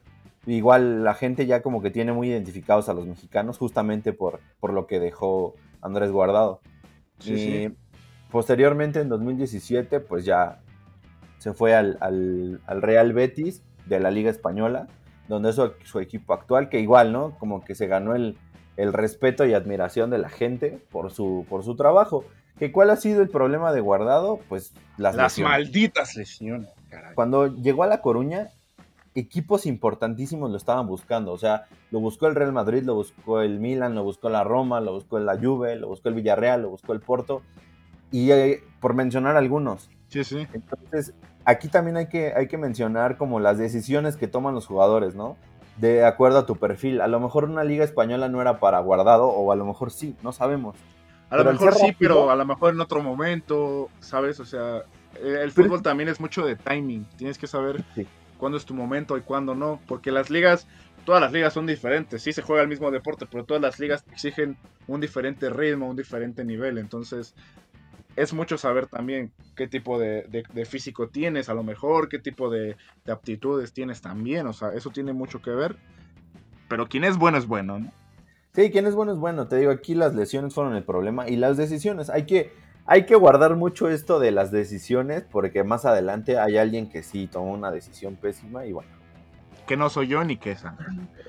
igual 0.46 1.04
la 1.04 1.14
gente 1.14 1.46
ya 1.46 1.62
como 1.62 1.80
que 1.80 1.92
tiene 1.92 2.12
muy 2.12 2.28
identificados 2.28 2.88
a 2.88 2.92
los 2.92 3.06
mexicanos 3.06 3.56
justamente 3.56 4.12
por, 4.12 4.40
por 4.58 4.72
lo 4.72 4.88
que 4.88 4.98
dejó 4.98 5.54
Andrés 5.80 6.10
Guardado. 6.10 6.60
y 7.24 7.68
posteriormente 8.32 9.00
en 9.00 9.10
2017 9.10 10.00
pues 10.00 10.24
ya 10.24 10.58
se 11.38 11.52
fue 11.52 11.72
al, 11.72 12.60
Real 12.66 13.12
Betis 13.12 13.62
de 13.86 14.00
la 14.00 14.10
Liga 14.10 14.28
Española, 14.28 14.88
donde 15.28 15.50
es 15.50 15.60
su, 15.84 16.00
equipo 16.00 16.34
actual, 16.34 16.68
que 16.68 16.80
igual, 16.80 17.12
¿no? 17.12 17.38
Como 17.38 17.64
que 17.64 17.76
se 17.76 17.86
ganó 17.86 18.16
el, 18.16 18.36
respeto 18.76 19.46
y 19.46 19.54
admiración 19.54 20.10
de 20.10 20.18
la 20.18 20.28
gente 20.28 20.80
por 20.90 21.12
su, 21.12 21.46
por 21.48 21.62
su 21.62 21.76
trabajo. 21.76 22.24
¿Que 22.58 22.72
¿Cuál 22.72 22.90
ha 22.90 22.96
sido 22.96 23.22
el 23.22 23.28
problema 23.28 23.72
de 23.72 23.80
Guardado? 23.80 24.40
Pues 24.48 24.72
las, 24.96 25.14
las 25.14 25.38
malditas 25.38 26.16
lesiones. 26.16 26.70
Cuando 27.14 27.54
llegó 27.54 27.82
a 27.82 27.86
La 27.86 28.00
Coruña, 28.00 28.48
equipos 29.14 29.66
importantísimos 29.66 30.50
lo 30.50 30.56
estaban 30.56 30.86
buscando. 30.86 31.32
O 31.32 31.38
sea, 31.38 31.64
lo 31.90 32.00
buscó 32.00 32.26
el 32.26 32.34
Real 32.34 32.52
Madrid, 32.52 32.82
lo 32.82 32.94
buscó 32.94 33.40
el 33.40 33.58
Milan, 33.58 33.94
lo 33.94 34.04
buscó 34.04 34.28
la 34.28 34.44
Roma, 34.44 34.80
lo 34.80 34.92
buscó 34.92 35.18
la 35.18 35.38
Juve, 35.38 35.76
lo 35.76 35.88
buscó 35.88 36.08
el 36.08 36.14
Villarreal, 36.14 36.62
lo 36.62 36.70
buscó 36.70 36.92
el 36.92 37.00
Porto. 37.00 37.42
Y 38.10 38.30
eh, 38.30 38.62
por 38.80 38.94
mencionar 38.94 39.36
algunos. 39.36 39.90
Sí, 40.08 40.24
sí. 40.24 40.46
Entonces, 40.52 41.14
aquí 41.44 41.68
también 41.68 41.96
hay 41.96 42.08
que, 42.08 42.32
hay 42.34 42.48
que 42.48 42.58
mencionar 42.58 43.16
como 43.16 43.40
las 43.40 43.58
decisiones 43.58 44.16
que 44.16 44.28
toman 44.28 44.54
los 44.54 44.66
jugadores, 44.66 45.14
¿no? 45.14 45.36
De 45.76 46.04
acuerdo 46.04 46.38
a 46.38 46.46
tu 46.46 46.56
perfil. 46.56 47.00
A 47.00 47.08
lo 47.08 47.20
mejor 47.20 47.44
una 47.44 47.64
liga 47.64 47.84
española 47.84 48.28
no 48.28 48.40
era 48.40 48.60
para 48.60 48.78
guardado, 48.80 49.26
o 49.26 49.52
a 49.52 49.56
lo 49.56 49.66
mejor 49.66 49.90
sí, 49.90 50.16
no 50.22 50.32
sabemos. 50.32 50.76
A 51.30 51.36
lo 51.38 51.44
mejor 51.52 51.74
sí, 51.74 51.94
pero 51.98 52.30
a 52.30 52.36
lo 52.36 52.44
mejor 52.44 52.74
en 52.74 52.80
otro 52.80 53.02
momento, 53.02 53.90
¿sabes? 54.00 54.38
O 54.40 54.44
sea, 54.44 54.82
el 55.20 55.50
fútbol 55.50 55.82
también 55.82 56.08
es 56.08 56.20
mucho 56.20 56.46
de 56.46 56.56
timing. 56.56 57.04
Tienes 57.16 57.36
que 57.38 57.46
saber 57.46 57.84
sí 57.94 58.06
cuándo 58.36 58.58
es 58.58 58.64
tu 58.64 58.74
momento 58.74 59.16
y 59.16 59.22
cuándo 59.22 59.54
no, 59.54 59.80
porque 59.86 60.10
las 60.12 60.30
ligas, 60.30 60.66
todas 61.04 61.20
las 61.20 61.32
ligas 61.32 61.52
son 61.52 61.66
diferentes, 61.66 62.22
sí 62.22 62.32
se 62.32 62.42
juega 62.42 62.62
el 62.62 62.68
mismo 62.68 62.90
deporte, 62.90 63.26
pero 63.30 63.44
todas 63.44 63.62
las 63.62 63.78
ligas 63.78 64.04
exigen 64.12 64.56
un 64.86 65.00
diferente 65.00 65.50
ritmo, 65.50 65.88
un 65.88 65.96
diferente 65.96 66.44
nivel, 66.44 66.78
entonces 66.78 67.34
es 68.14 68.32
mucho 68.32 68.56
saber 68.56 68.86
también 68.86 69.32
qué 69.54 69.66
tipo 69.68 69.98
de, 69.98 70.44
físico 70.68 71.08
tienes, 71.08 71.48
a 71.48 71.54
lo 71.54 71.62
mejor, 71.62 72.08
qué 72.08 72.18
tipo 72.18 72.50
de, 72.50 72.76
aptitudes 73.06 73.72
tienes 73.72 74.00
también, 74.00 74.46
o 74.46 74.52
sea, 74.52 74.70
eso 74.70 74.90
tiene 74.90 75.12
mucho 75.12 75.42
que 75.42 75.50
ver, 75.50 75.76
pero 76.68 76.88
quien 76.88 77.04
es 77.04 77.16
bueno 77.16 77.38
es 77.38 77.46
bueno, 77.46 77.78
¿no? 77.78 77.92
Sí, 78.56 78.70
quien 78.70 78.86
es 78.86 78.94
bueno 78.94 79.12
es 79.12 79.18
bueno, 79.18 79.48
te 79.48 79.56
digo, 79.58 79.70
aquí 79.70 79.94
las 79.94 80.14
lesiones 80.14 80.54
fueron 80.54 80.74
el 80.76 80.82
problema 80.82 81.28
y 81.28 81.36
las 81.36 81.58
decisiones, 81.58 82.08
hay 82.08 82.24
que 82.24 82.52
hay 82.86 83.04
que 83.04 83.14
guardar 83.14 83.54
mucho 83.54 83.90
esto 83.90 84.18
de 84.18 84.30
las 84.30 84.50
decisiones 84.50 85.24
porque 85.30 85.62
más 85.62 85.84
adelante 85.84 86.38
hay 86.38 86.56
alguien 86.56 86.88
que 86.88 87.02
sí 87.02 87.26
tomó 87.26 87.52
una 87.52 87.70
decisión 87.70 88.16
pésima 88.16 88.64
y 88.64 88.72
bueno. 88.72 88.88
Que 89.66 89.76
no 89.76 89.90
soy 89.90 90.06
yo 90.06 90.24
ni 90.24 90.38
que 90.38 90.52
esa. 90.52 90.74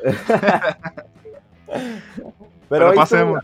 Pero, 2.69 2.91
ahí, 2.91 2.97
Estuvo, 2.97 3.39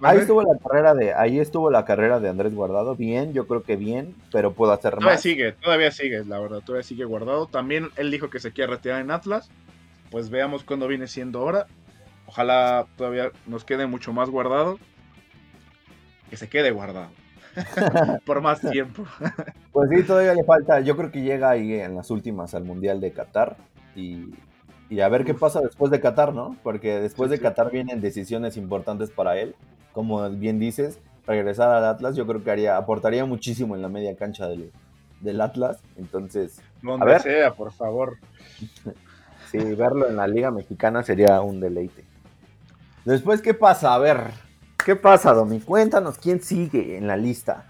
ahí 0.00 0.18
estuvo 0.18 0.42
la 0.42 0.58
carrera 0.58 0.94
de 0.94 1.12
ahí 1.12 1.38
estuvo 1.38 1.70
la 1.70 1.84
carrera 1.84 2.20
de 2.20 2.30
Andrés 2.30 2.54
Guardado 2.54 2.96
bien, 2.96 3.34
yo 3.34 3.46
creo 3.46 3.62
que 3.62 3.76
bien, 3.76 4.14
pero 4.32 4.54
puedo 4.54 4.72
hacer 4.72 4.94
todavía 4.94 5.12
más. 5.12 5.20
sigue, 5.20 5.52
todavía 5.52 5.90
sigue, 5.90 6.24
la 6.24 6.38
verdad, 6.38 6.62
todavía 6.64 6.84
sigue 6.84 7.04
guardado. 7.04 7.48
También 7.48 7.90
él 7.96 8.10
dijo 8.10 8.30
que 8.30 8.40
se 8.40 8.52
quiere 8.52 8.72
retirar 8.72 9.02
en 9.02 9.10
Atlas. 9.10 9.50
Pues 10.10 10.30
veamos 10.30 10.64
cuándo 10.64 10.88
viene 10.88 11.06
siendo 11.06 11.40
ahora. 11.40 11.66
Ojalá 12.26 12.86
todavía 12.96 13.30
nos 13.46 13.64
quede 13.64 13.86
mucho 13.86 14.12
más 14.12 14.30
guardado 14.30 14.78
que 16.28 16.36
se 16.36 16.48
quede 16.48 16.70
guardado 16.70 17.10
por 18.26 18.40
más 18.40 18.60
tiempo. 18.60 19.04
pues 19.72 19.90
sí, 19.90 20.02
todavía 20.02 20.34
le 20.34 20.44
falta. 20.44 20.80
Yo 20.80 20.96
creo 20.96 21.10
que 21.10 21.22
llega 21.22 21.50
ahí 21.50 21.74
en 21.74 21.94
las 21.94 22.10
últimas 22.10 22.54
al 22.54 22.64
Mundial 22.64 23.00
de 23.00 23.12
Qatar 23.12 23.56
y, 23.94 24.34
a 25.00 25.08
ver 25.08 25.24
qué 25.24 25.34
pasa 25.34 25.60
después 25.60 25.90
de 25.90 26.00
Qatar, 26.00 26.34
¿no? 26.34 26.56
Porque 26.62 27.00
después 27.00 27.30
de 27.30 27.40
Qatar 27.40 27.70
vienen 27.70 28.00
decisiones 28.00 28.56
importantes 28.56 29.10
para 29.10 29.38
él. 29.38 29.54
Como 29.92 30.28
bien 30.30 30.58
dices, 30.58 30.98
regresar 31.26 31.70
al 31.70 31.84
Atlas 31.86 32.14
yo 32.16 32.26
creo 32.26 32.44
que 32.44 32.50
haría, 32.50 32.76
aportaría 32.76 33.24
muchísimo 33.24 33.74
en 33.74 33.82
la 33.82 33.88
media 33.88 34.14
cancha 34.16 34.46
del, 34.48 34.70
del 35.20 35.40
Atlas. 35.40 35.78
Entonces, 35.96 36.60
donde 36.82 37.18
sea, 37.20 37.54
por 37.54 37.72
favor. 37.72 38.18
sí, 39.50 39.58
verlo 39.58 40.08
en 40.08 40.16
la 40.16 40.26
Liga 40.26 40.50
Mexicana 40.50 41.02
sería 41.02 41.40
un 41.40 41.60
deleite. 41.60 42.04
Después, 43.06 43.40
¿qué 43.40 43.54
pasa? 43.54 43.94
A 43.94 43.98
ver, 43.98 44.32
¿qué 44.84 44.96
pasa, 44.96 45.32
Domi? 45.32 45.60
Cuéntanos 45.60 46.18
quién 46.18 46.42
sigue 46.42 46.98
en 46.98 47.06
la 47.06 47.16
lista. 47.16 47.68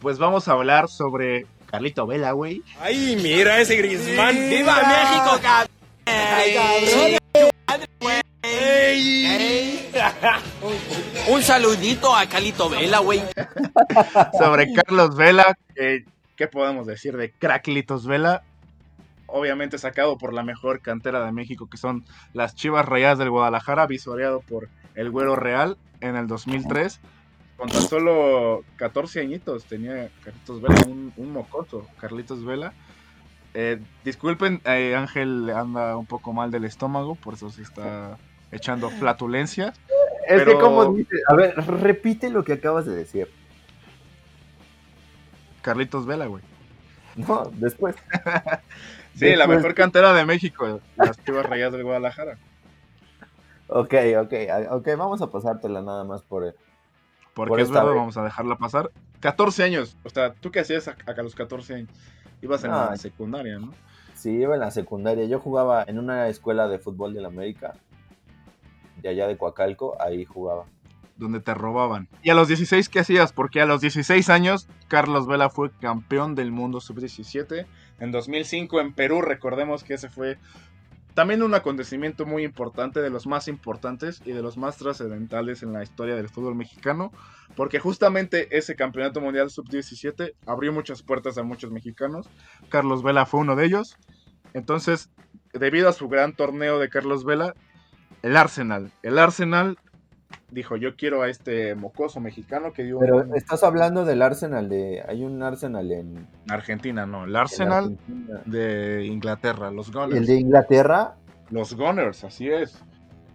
Pues 0.00 0.18
vamos 0.18 0.48
a 0.48 0.52
hablar 0.52 0.88
sobre 0.88 1.44
Carlito 1.66 2.06
Vela, 2.06 2.32
güey. 2.32 2.62
¡Ay, 2.80 3.18
mira 3.22 3.60
ese 3.60 3.76
Grisman! 3.76 4.34
¡Viva 4.48 4.76
México, 4.76 5.38
cabrón! 5.42 5.70
¡Ay, 6.06 7.18
Un 11.28 11.42
saludito 11.42 12.16
a 12.16 12.24
Carlito 12.26 12.70
Vela, 12.70 13.00
güey. 13.00 13.22
sobre 14.38 14.72
Carlos 14.72 15.16
Vela, 15.16 15.54
¿qué 15.74 16.46
podemos 16.46 16.86
decir 16.86 17.14
de 17.18 17.30
Cracklitos 17.30 18.06
Vela? 18.06 18.42
Obviamente 19.26 19.78
sacado 19.78 20.18
por 20.18 20.32
la 20.32 20.42
mejor 20.42 20.80
cantera 20.80 21.24
de 21.24 21.32
México, 21.32 21.68
que 21.68 21.76
son 21.76 22.04
las 22.32 22.54
Chivas 22.54 22.86
Rayadas 22.86 23.18
del 23.18 23.30
Guadalajara, 23.30 23.86
visualizado 23.86 24.40
por 24.40 24.68
el 24.94 25.10
Güero 25.10 25.36
Real 25.36 25.76
en 26.00 26.16
el 26.16 26.26
2003 26.26 27.00
con 27.56 27.70
tan 27.70 27.82
solo 27.82 28.64
14 28.76 29.20
añitos 29.20 29.64
tenía 29.64 30.10
Carlitos 30.22 30.60
Vela, 30.60 30.76
un, 30.86 31.32
mocoso, 31.32 31.86
Carlitos 31.98 32.44
Vela. 32.44 32.74
Eh, 33.54 33.80
disculpen, 34.04 34.60
eh, 34.66 34.94
Ángel 34.94 35.48
anda 35.50 35.96
un 35.96 36.04
poco 36.04 36.34
mal 36.34 36.50
del 36.50 36.64
estómago, 36.64 37.14
por 37.14 37.34
eso 37.34 37.50
se 37.50 37.62
está 37.62 38.18
echando 38.52 38.90
flatulencias. 38.90 39.78
Es 40.28 40.42
que 40.42 40.54
como 40.54 40.92
dice, 40.92 41.16
a 41.28 41.34
ver, 41.34 41.54
repite 41.56 42.28
lo 42.28 42.44
que 42.44 42.54
acabas 42.54 42.84
de 42.84 42.94
decir. 42.94 43.28
Carlitos 45.62 46.04
Vela, 46.04 46.26
güey. 46.26 46.42
No, 47.16 47.50
después. 47.54 47.96
sí, 49.14 49.34
la 49.34 49.46
mejor 49.46 49.74
cantera 49.74 50.12
de 50.12 50.24
México, 50.24 50.80
las 50.96 51.22
Chivas 51.24 51.46
Rayas 51.46 51.72
del 51.72 51.84
Guadalajara. 51.84 52.38
Ok, 53.68 53.94
ok, 54.20 54.32
ok, 54.70 54.88
vamos 54.96 55.22
a 55.22 55.30
pasártela 55.30 55.82
nada 55.82 56.04
más 56.04 56.22
por, 56.22 56.54
porque 57.34 57.62
es 57.62 57.70
verdad, 57.70 57.94
vamos 57.94 58.16
a 58.16 58.24
dejarla 58.24 58.56
pasar. 58.56 58.90
14 59.20 59.62
años, 59.64 59.96
o 60.04 60.10
sea, 60.10 60.32
¿tú 60.32 60.50
qué 60.50 60.60
hacías 60.60 60.88
a, 60.88 61.22
los 61.22 61.34
14 61.34 61.74
años? 61.74 61.90
Ibas 62.40 62.64
en 62.64 62.70
la 62.70 62.96
secundaria, 62.96 63.58
¿no? 63.58 63.72
Sí, 64.14 64.30
iba 64.30 64.54
en 64.54 64.60
la 64.60 64.70
secundaria. 64.70 65.26
Yo 65.26 65.38
jugaba 65.40 65.84
en 65.86 65.98
una 65.98 66.28
escuela 66.28 66.68
de 66.68 66.78
fútbol 66.78 67.12
de 67.12 67.20
la 67.20 67.28
América, 67.28 67.74
de 69.02 69.08
allá 69.08 69.26
de 69.26 69.36
Coacalco, 69.36 70.00
ahí 70.00 70.24
jugaba. 70.24 70.64
Donde 71.16 71.40
te 71.40 71.54
robaban. 71.54 72.08
¿Y 72.22 72.30
a 72.30 72.34
los 72.34 72.48
16 72.48 72.88
qué 72.88 73.00
hacías? 73.00 73.32
Porque 73.32 73.60
a 73.60 73.66
los 73.66 73.80
16 73.80 74.28
años, 74.28 74.68
Carlos 74.88 75.26
Vela 75.26 75.48
fue 75.48 75.70
campeón 75.80 76.34
del 76.34 76.52
mundo 76.52 76.80
sub-17. 76.80 77.66
En 78.00 78.12
2005 78.12 78.80
en 78.80 78.92
Perú, 78.92 79.22
recordemos 79.22 79.82
que 79.82 79.94
ese 79.94 80.10
fue 80.10 80.38
también 81.16 81.42
un 81.42 81.54
acontecimiento 81.54 82.26
muy 82.26 82.44
importante, 82.44 83.00
de 83.00 83.08
los 83.08 83.26
más 83.26 83.48
importantes 83.48 84.20
y 84.26 84.32
de 84.32 84.42
los 84.42 84.58
más 84.58 84.76
trascendentales 84.76 85.62
en 85.62 85.72
la 85.72 85.82
historia 85.82 86.14
del 86.14 86.28
fútbol 86.28 86.54
mexicano, 86.54 87.10
porque 87.56 87.78
justamente 87.78 88.54
ese 88.54 88.76
campeonato 88.76 89.22
mundial 89.22 89.48
sub-17 89.48 90.34
abrió 90.44 90.74
muchas 90.74 91.02
puertas 91.02 91.38
a 91.38 91.42
muchos 91.42 91.70
mexicanos. 91.70 92.28
Carlos 92.68 93.02
Vela 93.02 93.24
fue 93.24 93.40
uno 93.40 93.56
de 93.56 93.64
ellos. 93.64 93.96
Entonces, 94.52 95.08
debido 95.54 95.88
a 95.88 95.94
su 95.94 96.06
gran 96.08 96.34
torneo 96.34 96.78
de 96.78 96.90
Carlos 96.90 97.24
Vela, 97.24 97.54
el 98.20 98.36
Arsenal, 98.36 98.92
el 99.02 99.18
Arsenal 99.18 99.78
dijo, 100.50 100.76
yo 100.76 100.96
quiero 100.96 101.22
a 101.22 101.28
este 101.28 101.74
mocoso 101.74 102.20
mexicano 102.20 102.72
que 102.72 102.84
dio... 102.84 102.98
Pero 102.98 103.34
estás 103.34 103.62
hablando 103.62 104.04
del 104.04 104.22
Arsenal 104.22 104.68
de... 104.68 105.02
Hay 105.08 105.24
un 105.24 105.42
Arsenal 105.42 105.90
en... 105.90 106.26
Argentina, 106.48 107.06
no. 107.06 107.24
El 107.24 107.36
Arsenal 107.36 107.98
de 108.44 109.04
Inglaterra, 109.06 109.70
los 109.70 109.92
Gunners. 109.92 110.16
¿El 110.16 110.26
de 110.26 110.34
Inglaterra? 110.36 111.16
Los 111.50 111.74
Gunners, 111.74 112.24
así 112.24 112.48
es. 112.48 112.82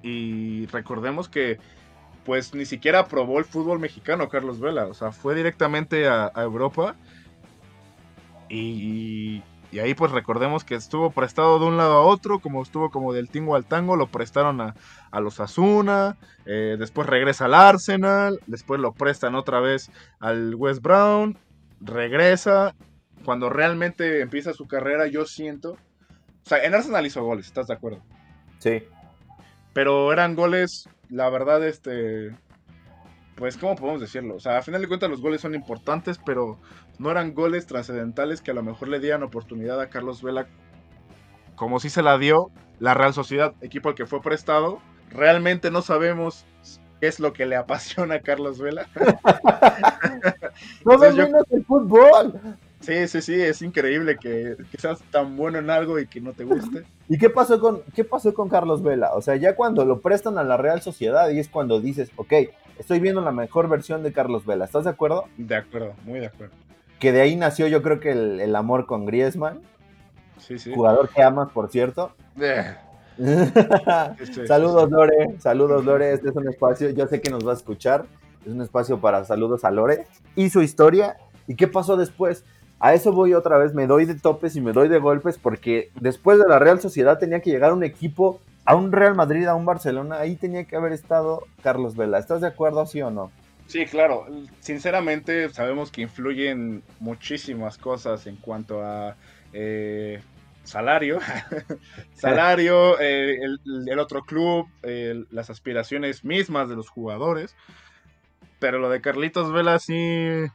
Y 0.01 0.65
recordemos 0.67 1.29
que 1.29 1.59
pues 2.25 2.53
ni 2.53 2.65
siquiera 2.65 3.07
probó 3.07 3.39
el 3.39 3.45
fútbol 3.45 3.79
mexicano 3.79 4.29
Carlos 4.29 4.59
Vela. 4.59 4.85
O 4.87 4.93
sea, 4.93 5.11
fue 5.11 5.35
directamente 5.35 6.07
a, 6.07 6.31
a 6.33 6.43
Europa. 6.43 6.95
Y, 8.49 9.41
y 9.71 9.79
ahí 9.79 9.93
pues 9.93 10.11
recordemos 10.11 10.65
que 10.65 10.75
estuvo 10.75 11.11
prestado 11.11 11.57
de 11.57 11.65
un 11.65 11.77
lado 11.77 11.93
a 11.93 12.01
otro, 12.01 12.39
como 12.39 12.61
estuvo 12.61 12.89
como 12.89 13.13
del 13.13 13.29
tingo 13.29 13.55
al 13.55 13.65
tango, 13.65 13.95
lo 13.95 14.07
prestaron 14.07 14.59
a, 14.59 14.75
los 15.21 15.39
Asuna, 15.39 16.17
eh, 16.45 16.75
después 16.77 17.07
regresa 17.07 17.45
al 17.45 17.53
Arsenal, 17.53 18.39
después 18.47 18.81
lo 18.81 18.91
prestan 18.91 19.35
otra 19.35 19.61
vez 19.61 19.89
al 20.19 20.55
West 20.55 20.81
Brown, 20.81 21.37
regresa. 21.79 22.75
Cuando 23.23 23.49
realmente 23.49 24.21
empieza 24.21 24.53
su 24.53 24.67
carrera, 24.67 25.07
yo 25.07 25.25
siento... 25.25 25.73
O 25.73 26.49
sea, 26.49 26.63
en 26.63 26.73
Arsenal 26.73 27.05
hizo 27.05 27.23
goles, 27.23 27.45
¿estás 27.45 27.67
de 27.67 27.75
acuerdo? 27.75 28.01
Sí. 28.57 28.83
Pero 29.73 30.11
eran 30.11 30.35
goles, 30.35 30.89
la 31.09 31.29
verdad, 31.29 31.65
este... 31.65 32.35
Pues, 33.41 33.57
¿cómo 33.57 33.75
podemos 33.75 33.99
decirlo? 33.99 34.35
O 34.35 34.39
sea, 34.39 34.59
a 34.59 34.61
final 34.61 34.83
de 34.83 34.87
cuentas 34.87 35.09
los 35.09 35.19
goles 35.19 35.41
son 35.41 35.55
importantes, 35.55 36.19
pero 36.23 36.59
no 36.99 37.09
eran 37.09 37.33
goles 37.33 37.65
trascendentales 37.65 38.39
que 38.39 38.51
a 38.51 38.53
lo 38.53 38.61
mejor 38.61 38.87
le 38.87 38.99
dieran 38.99 39.23
oportunidad 39.23 39.81
a 39.81 39.89
Carlos 39.89 40.21
Vela, 40.21 40.45
como 41.55 41.79
si 41.79 41.89
se 41.89 42.03
la 42.03 42.19
dio 42.19 42.51
la 42.79 42.93
Real 42.93 43.15
Sociedad, 43.15 43.55
equipo 43.61 43.89
al 43.89 43.95
que 43.95 44.05
fue 44.05 44.21
prestado. 44.21 44.79
Realmente 45.09 45.71
no 45.71 45.81
sabemos 45.81 46.45
qué 46.99 47.07
es 47.07 47.19
lo 47.19 47.33
que 47.33 47.47
le 47.47 47.55
apasiona 47.57 48.13
a 48.13 48.21
Carlos 48.21 48.59
Vela. 48.59 48.87
no 50.85 50.99
menos 50.99 51.43
el 51.49 51.65
fútbol. 51.65 52.39
Sí, 52.81 53.07
sí, 53.07 53.21
sí, 53.21 53.41
es 53.41 53.61
increíble 53.61 54.17
que, 54.17 54.57
seas 54.77 54.99
tan 55.11 55.37
bueno 55.37 55.59
en 55.59 55.69
algo 55.69 55.99
y 55.99 56.07
que 56.07 56.19
no 56.19 56.33
te 56.33 56.43
guste. 56.43 56.83
¿Y 57.09 57.17
qué 57.17 57.29
pasó 57.29 57.59
con 57.59 57.81
qué 57.95 58.03
pasó 58.03 58.33
con 58.33 58.49
Carlos 58.49 58.83
Vela? 58.83 59.13
O 59.13 59.21
sea, 59.21 59.35
ya 59.35 59.55
cuando 59.55 59.85
lo 59.85 60.01
prestan 60.01 60.37
a 60.37 60.43
la 60.43 60.57
Real 60.57 60.81
Sociedad 60.81 61.29
y 61.29 61.39
es 61.39 61.49
cuando 61.49 61.79
dices, 61.79 62.11
ok, 62.15 62.33
estoy 62.79 62.99
viendo 62.99 63.21
la 63.21 63.31
mejor 63.31 63.69
versión 63.69 64.03
de 64.03 64.13
Carlos 64.13 64.45
Vela. 64.45 64.65
¿Estás 64.65 64.85
de 64.85 64.89
acuerdo? 64.89 65.25
De 65.37 65.55
acuerdo, 65.55 65.93
muy 66.05 66.19
de 66.19 66.27
acuerdo 66.27 66.55
que 67.01 67.11
de 67.11 67.19
ahí 67.19 67.35
nació 67.35 67.67
yo 67.67 67.81
creo 67.81 67.99
que 67.99 68.11
el, 68.11 68.55
amor 68.55 68.85
con 68.85 69.05
Griezmann. 69.07 69.59
Sí, 70.37 70.59
sí. 70.59 70.71
Jugador 70.73 71.09
que 71.09 71.23
amas, 71.23 71.49
por 71.51 71.69
cierto. 71.69 72.11
Eh. 72.39 72.75
saludos 74.47 74.89
Lore, 74.89 75.35
saludos 75.39 75.83
Lore, 75.83 76.13
este 76.13 76.29
es 76.29 76.35
un 76.35 76.47
espacio, 76.47 76.89
yo 76.91 77.07
sé 77.07 77.19
que 77.19 77.29
nos 77.29 77.45
va 77.45 77.51
a 77.51 77.55
escuchar, 77.55 78.05
es 78.45 78.51
un 78.51 78.61
espacio 78.61 79.01
para 79.01 79.25
saludos 79.25 79.65
a 79.65 79.69
Lore 79.69 80.05
y 80.35 80.49
su 80.49 80.61
historia 80.61 81.17
y 81.45 81.55
qué 81.55 81.67
pasó 81.67 81.97
después. 81.97 82.45
A 82.83 82.95
eso 82.95 83.13
voy 83.13 83.35
otra 83.35 83.59
vez, 83.59 83.75
me 83.75 83.85
doy 83.85 84.05
de 84.05 84.15
topes 84.15 84.55
y 84.55 84.61
me 84.61 84.73
doy 84.73 84.89
de 84.89 84.97
golpes 84.97 85.37
porque 85.37 85.91
después 85.99 86.39
de 86.39 86.47
la 86.47 86.57
Real 86.57 86.81
Sociedad 86.81 87.19
tenía 87.19 87.39
que 87.39 87.51
llegar 87.51 87.73
un 87.73 87.83
equipo, 87.83 88.41
a 88.65 88.75
un 88.75 88.91
Real 88.91 89.13
Madrid, 89.13 89.45
a 89.45 89.53
un 89.53 89.65
Barcelona, 89.65 90.17
ahí 90.17 90.35
tenía 90.35 90.65
que 90.65 90.75
haber 90.75 90.91
estado 90.91 91.45
Carlos 91.61 91.95
Vela. 91.95 92.17
¿Estás 92.17 92.41
de 92.41 92.47
acuerdo, 92.47 92.83
sí 92.87 92.99
o 93.03 93.11
no? 93.11 93.31
Sí, 93.67 93.85
claro. 93.85 94.25
Sinceramente 94.61 95.49
sabemos 95.49 95.91
que 95.91 96.01
influyen 96.01 96.81
muchísimas 96.99 97.77
cosas 97.77 98.25
en 98.25 98.37
cuanto 98.37 98.83
a 98.83 99.15
eh, 99.53 100.19
salario, 100.63 101.19
salario, 102.15 102.99
eh, 102.99 103.37
el, 103.87 103.99
otro 103.99 104.23
club, 104.23 104.67
las 105.29 105.51
aspiraciones 105.51 106.25
mismas 106.25 106.67
de 106.67 106.75
los 106.75 106.89
jugadores. 106.89 107.55
Pero 108.57 108.79
lo 108.79 108.89
de 108.89 109.01
Carlitos 109.01 109.53
Vela 109.53 109.77
sí, 109.77 110.47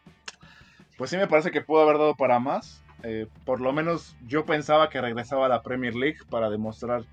pues 0.97 1.11
sí 1.11 1.17
me 1.17 1.27
parece 1.27 1.51
que 1.51 1.61
pudo 1.61 1.83
haber 1.83 1.99
dado 1.99 2.15
para 2.15 2.39
más. 2.39 2.83
Eh, 3.03 3.27
por 3.45 3.61
lo 3.61 3.73
menos 3.73 4.17
yo 4.27 4.47
pensaba 4.47 4.89
que 4.89 5.01
regresaba 5.01 5.47
a 5.47 5.49
la 5.49 5.63
Premier 5.63 5.95
League 5.95 6.19
para 6.31 6.49
demostrar 6.49 7.05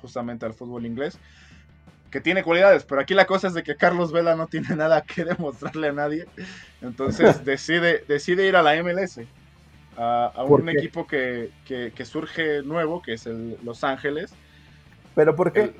justamente 0.00 0.46
al 0.46 0.54
fútbol 0.54 0.86
inglés 0.86 1.18
que 2.10 2.20
tiene 2.20 2.42
cualidades, 2.42 2.84
pero 2.84 3.00
aquí 3.00 3.14
la 3.14 3.26
cosa 3.26 3.48
es 3.48 3.54
de 3.54 3.62
que 3.62 3.76
Carlos 3.76 4.12
Vela 4.12 4.36
no 4.36 4.46
tiene 4.46 4.68
nada 4.76 5.02
que 5.02 5.24
demostrarle 5.24 5.88
a 5.88 5.92
nadie. 5.92 6.26
Entonces 6.80 7.44
decide, 7.44 8.04
decide 8.08 8.46
ir 8.46 8.56
a 8.56 8.62
la 8.62 8.80
MLS, 8.82 9.20
a, 9.96 10.32
un 10.44 10.68
equipo 10.68 11.06
que, 11.06 11.50
surge 12.04 12.62
nuevo, 12.62 13.02
que 13.02 13.14
es 13.14 13.26
el 13.26 13.58
Los 13.64 13.84
Ángeles. 13.84 14.32
¿Pero 15.14 15.34
por 15.34 15.52
qué? 15.52 15.74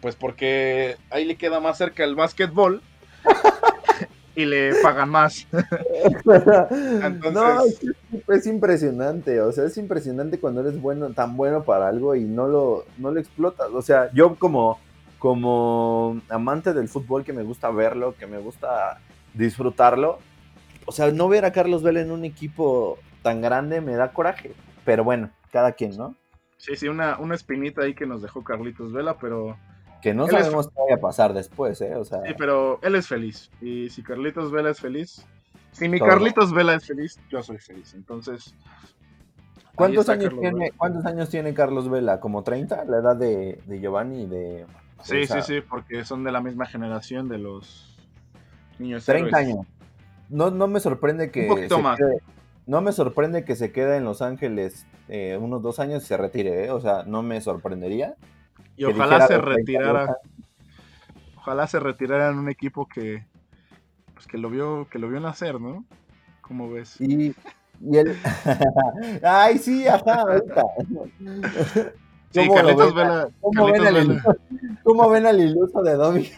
pues 0.00 0.14
porque 0.14 0.96
ahí 1.10 1.24
le 1.24 1.36
queda 1.36 1.58
más 1.58 1.78
cerca 1.78 2.04
el 2.04 2.14
básquetbol 2.14 2.82
y 4.36 4.44
le 4.44 4.74
pagan 4.82 5.08
más. 5.08 5.48
No, 7.32 7.64
es, 8.28 8.46
impresionante, 8.46 9.40
o 9.40 9.50
sea, 9.50 9.64
es 9.64 9.76
impresionante 9.76 10.38
cuando 10.38 10.60
eres 10.60 10.80
bueno, 10.80 11.10
tan 11.10 11.36
bueno 11.36 11.64
para 11.64 11.88
algo 11.88 12.14
y 12.14 12.24
no 12.24 12.46
lo, 12.46 12.84
no 12.98 13.10
lo 13.10 13.18
explotas. 13.18 13.68
O 13.72 13.82
sea, 13.82 14.10
yo 14.12 14.36
como 14.36 14.78
como 15.18 16.20
amante 16.28 16.74
del 16.74 16.88
fútbol 16.88 17.24
que 17.24 17.32
me 17.32 17.42
gusta 17.42 17.70
verlo, 17.70 18.14
que 18.16 18.26
me 18.26 18.38
gusta 18.38 19.00
disfrutarlo. 19.34 20.18
O 20.84 20.92
sea, 20.92 21.10
no 21.10 21.28
ver 21.28 21.44
a 21.44 21.52
Carlos 21.52 21.82
Vela 21.82 22.00
en 22.00 22.10
un 22.10 22.24
equipo 22.24 22.98
tan 23.22 23.40
grande 23.40 23.80
me 23.80 23.96
da 23.96 24.12
coraje. 24.12 24.52
Pero 24.84 25.02
bueno, 25.02 25.30
cada 25.50 25.72
quien, 25.72 25.96
¿no? 25.96 26.14
Sí, 26.58 26.76
sí, 26.76 26.88
una, 26.88 27.18
una 27.18 27.34
espinita 27.34 27.82
ahí 27.82 27.94
que 27.94 28.06
nos 28.06 28.22
dejó 28.22 28.44
Carlitos 28.44 28.92
Vela, 28.92 29.16
pero 29.18 29.56
Que 30.02 30.14
no 30.14 30.26
Él 30.26 30.34
es- 30.36 30.40
sabemos 30.44 30.68
qué 30.68 30.74
vaya 30.82 30.94
a 30.96 31.00
pasar 31.00 31.32
después, 31.34 31.80
¿eh? 31.80 31.94
O 31.96 32.04
sea, 32.04 32.22
Sí, 32.26 32.34
pero 32.36 32.78
él 32.82 32.94
es 32.94 33.08
feliz. 33.08 33.50
Y 33.60 33.88
si 33.90 34.02
Carlitos 34.02 34.50
Vela 34.52 34.70
es 34.70 34.80
feliz, 34.80 35.26
si 35.72 35.88
mi 35.88 35.98
Todo. 35.98 36.08
Carlitos 36.08 36.52
Vela 36.52 36.74
es 36.74 36.86
feliz, 36.86 37.18
yo 37.30 37.42
soy 37.42 37.58
feliz. 37.58 37.94
Entonces, 37.94 38.54
¿cuántos 39.74 40.08
años, 40.08 40.24
Carlos 40.24 40.40
tiene, 40.40 40.58
Vela. 40.66 40.74
¿cuántos 40.76 41.06
años 41.06 41.28
tiene 41.30 41.54
Carlos 41.54 41.88
Vela? 41.90 42.20
¿Como 42.20 42.42
30? 42.42 42.84
La 42.84 42.98
edad 42.98 43.16
de, 43.16 43.60
de 43.66 43.80
Giovanni 43.80 44.22
y 44.22 44.26
de... 44.26 44.66
Sí, 45.02 45.18
esa- 45.18 45.42
sí, 45.42 45.54
sí, 45.56 45.60
porque 45.68 46.04
son 46.04 46.24
de 46.24 46.32
la 46.32 46.40
misma 46.40 46.66
generación 46.66 47.28
de 47.28 47.38
los 47.38 47.96
niños 48.78 49.04
30 49.04 49.40
héroes. 49.40 49.54
años. 49.56 49.66
No, 50.28 50.50
no 50.50 50.66
me 50.68 50.80
sorprende 50.80 51.30
que... 51.30 51.42
Un 51.42 51.48
poquito 51.48 51.78
más. 51.80 51.98
quede- 51.98 52.20
no 52.66 52.80
me 52.80 52.90
sorprende 52.92 53.44
que 53.44 53.54
se 53.54 53.70
quede 53.70 53.96
en 53.96 54.04
Los 54.04 54.22
Ángeles 54.22 54.86
eh, 55.08 55.38
unos 55.40 55.62
dos 55.62 55.78
años 55.78 56.02
y 56.02 56.06
se 56.06 56.16
retire, 56.16 56.64
¿eh? 56.64 56.70
O 56.72 56.80
sea, 56.80 57.04
no 57.06 57.22
me 57.22 57.40
sorprendería. 57.40 58.16
Y 58.76 58.84
ojalá 58.84 59.26
se 59.26 59.34
de 59.34 59.40
32 59.40 59.56
retirara, 59.56 60.16
ojalá 61.36 61.66
se 61.66 61.80
retirara 61.80 62.30
en 62.30 62.38
un 62.38 62.48
equipo 62.48 62.86
que, 62.86 63.24
pues 64.14 64.26
que 64.26 64.38
lo 64.38 64.50
vio, 64.50 64.88
que 64.90 64.98
lo 64.98 65.08
vio 65.08 65.20
nacer, 65.20 65.60
¿no? 65.60 65.84
¿Cómo 66.42 66.70
ves? 66.70 67.00
Y, 67.00 67.28
y 67.80 67.96
él... 67.96 68.16
Ay, 69.22 69.58
sí, 69.58 69.86
ajá, 69.86 70.22
ahorita. 70.22 70.62
Sí, 72.32 72.48
¿Cómo 72.48 72.56
lo 72.60 72.66
Carlitos 72.76 72.94
ven? 72.94 73.06
Vela, 73.08 73.28
¿Cómo 73.40 73.64
ven, 73.64 73.82
Carlitos 73.82 73.86
al 73.86 73.94
Vela- 73.94 74.04
iluso, 74.04 74.36
¿Cómo 74.82 75.08
ven 75.08 75.26
al 75.26 75.40
iluso 75.40 75.82
de 75.82 75.94
Domi? 75.94 76.30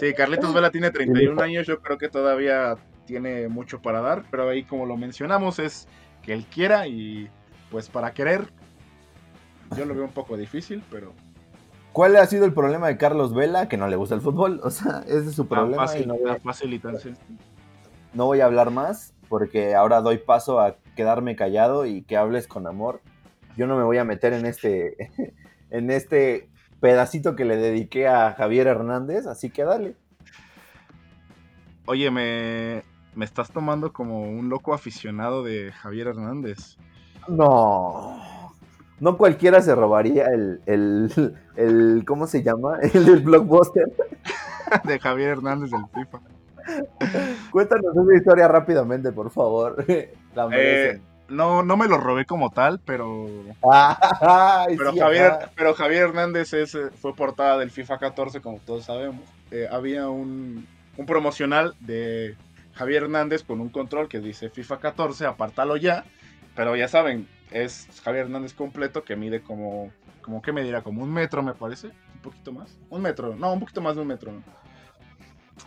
sí, 0.00 0.14
Carlitos 0.14 0.52
Vela 0.52 0.70
tiene 0.70 0.90
31 0.90 1.40
años, 1.40 1.66
yo 1.66 1.80
creo 1.80 1.96
que 1.98 2.08
todavía 2.08 2.76
tiene 3.06 3.46
mucho 3.46 3.80
para 3.80 4.00
dar, 4.00 4.24
pero 4.30 4.48
ahí 4.48 4.64
como 4.64 4.84
lo 4.86 4.96
mencionamos 4.96 5.60
es 5.60 5.86
que 6.22 6.32
él 6.32 6.44
quiera 6.46 6.88
y 6.88 7.30
pues 7.70 7.88
para 7.88 8.12
querer, 8.12 8.48
yo 9.76 9.84
lo 9.84 9.94
veo 9.94 10.04
un 10.04 10.12
poco 10.12 10.36
difícil, 10.36 10.82
pero 10.90 11.12
¿Cuál 11.98 12.14
ha 12.14 12.26
sido 12.26 12.44
el 12.44 12.52
problema 12.52 12.86
de 12.86 12.96
Carlos 12.96 13.34
Vela? 13.34 13.68
Que 13.68 13.76
no 13.76 13.88
le 13.88 13.96
gusta 13.96 14.14
el 14.14 14.20
fútbol. 14.20 14.60
O 14.64 14.70
sea, 14.70 15.02
ese 15.06 15.30
es 15.30 15.34
su 15.34 15.46
tan 15.46 15.58
problema 15.58 15.84
y 15.84 15.86
fácil, 15.88 16.06
no 16.06 16.14
voy, 16.14 16.24
tan 16.24 16.40
fácil 16.40 16.74
y 16.74 16.78
tan 16.78 17.00
sencillo. 17.00 17.38
no 18.14 18.26
voy 18.26 18.40
a 18.40 18.44
hablar 18.44 18.70
más 18.70 19.14
porque 19.28 19.74
ahora 19.74 20.00
doy 20.00 20.18
paso 20.18 20.60
a 20.60 20.76
quedarme 20.94 21.34
callado 21.34 21.86
y 21.86 22.02
que 22.02 22.16
hables 22.16 22.46
con 22.46 22.68
amor. 22.68 23.00
Yo 23.56 23.66
no 23.66 23.76
me 23.76 23.82
voy 23.82 23.98
a 23.98 24.04
meter 24.04 24.32
en 24.32 24.46
este, 24.46 25.10
en 25.70 25.90
este 25.90 26.48
pedacito 26.78 27.34
que 27.34 27.44
le 27.44 27.56
dediqué 27.56 28.06
a 28.06 28.32
Javier 28.32 28.68
Hernández, 28.68 29.26
así 29.26 29.50
que 29.50 29.64
dale. 29.64 29.96
Oye, 31.86 32.12
me, 32.12 32.82
me 33.16 33.24
estás 33.24 33.50
tomando 33.50 33.92
como 33.92 34.22
un 34.22 34.48
loco 34.48 34.72
aficionado 34.72 35.42
de 35.42 35.72
Javier 35.72 36.06
Hernández. 36.06 36.76
No. 37.26 38.37
No 39.00 39.16
cualquiera 39.16 39.60
se 39.62 39.74
robaría 39.74 40.26
el, 40.26 40.60
el, 40.66 41.34
el 41.56 42.04
¿cómo 42.06 42.26
se 42.26 42.42
llama? 42.42 42.78
El 42.94 43.04
del 43.06 43.20
blockbuster. 43.20 43.92
de 44.84 44.98
Javier 44.98 45.30
Hernández 45.30 45.70
del 45.70 45.86
FIFA. 45.94 46.20
Cuéntanos 47.50 47.96
esa 47.96 48.16
historia 48.16 48.48
rápidamente, 48.48 49.12
por 49.12 49.30
favor. 49.30 49.84
La 50.34 50.48
Eh, 50.52 51.00
no, 51.28 51.62
no 51.62 51.76
me 51.76 51.88
lo 51.88 51.98
robé 51.98 52.24
como 52.26 52.50
tal, 52.50 52.80
pero 52.84 53.26
Ay, 54.20 54.76
pero 54.76 54.92
sí, 54.92 54.98
Javier, 54.98 55.32
ajá. 55.32 55.50
pero 55.56 55.74
Javier 55.74 56.02
Hernández 56.08 56.52
es, 56.52 56.74
eh, 56.74 56.90
fue 57.00 57.14
portada 57.14 57.58
del 57.58 57.70
FIFA 57.70 57.98
14, 57.98 58.40
como 58.40 58.58
todos 58.58 58.84
sabemos. 58.84 59.22
Eh, 59.50 59.66
había 59.70 60.08
un, 60.08 60.66
un 60.96 61.06
promocional 61.06 61.74
de 61.80 62.36
Javier 62.74 63.04
Hernández 63.04 63.42
con 63.44 63.60
un 63.60 63.68
control 63.70 64.08
que 64.08 64.20
dice 64.20 64.50
FIFA 64.50 64.78
14, 64.78 65.26
apártalo 65.26 65.76
ya. 65.76 66.04
Pero 66.54 66.76
ya 66.76 66.88
saben, 66.88 67.28
es 67.50 67.88
Javier 68.02 68.26
Hernández 68.26 68.54
completo 68.54 69.04
que 69.04 69.16
mide 69.16 69.42
como, 69.42 69.90
como 70.22 70.42
¿qué 70.42 70.52
medirá? 70.52 70.82
Como 70.82 71.02
un 71.02 71.12
metro, 71.12 71.42
me 71.42 71.54
parece. 71.54 71.88
Un 71.88 72.22
poquito 72.22 72.52
más. 72.52 72.78
Un 72.90 73.02
metro, 73.02 73.36
no, 73.36 73.52
un 73.52 73.60
poquito 73.60 73.80
más 73.80 73.96
de 73.96 74.02
un 74.02 74.08
metro. 74.08 74.32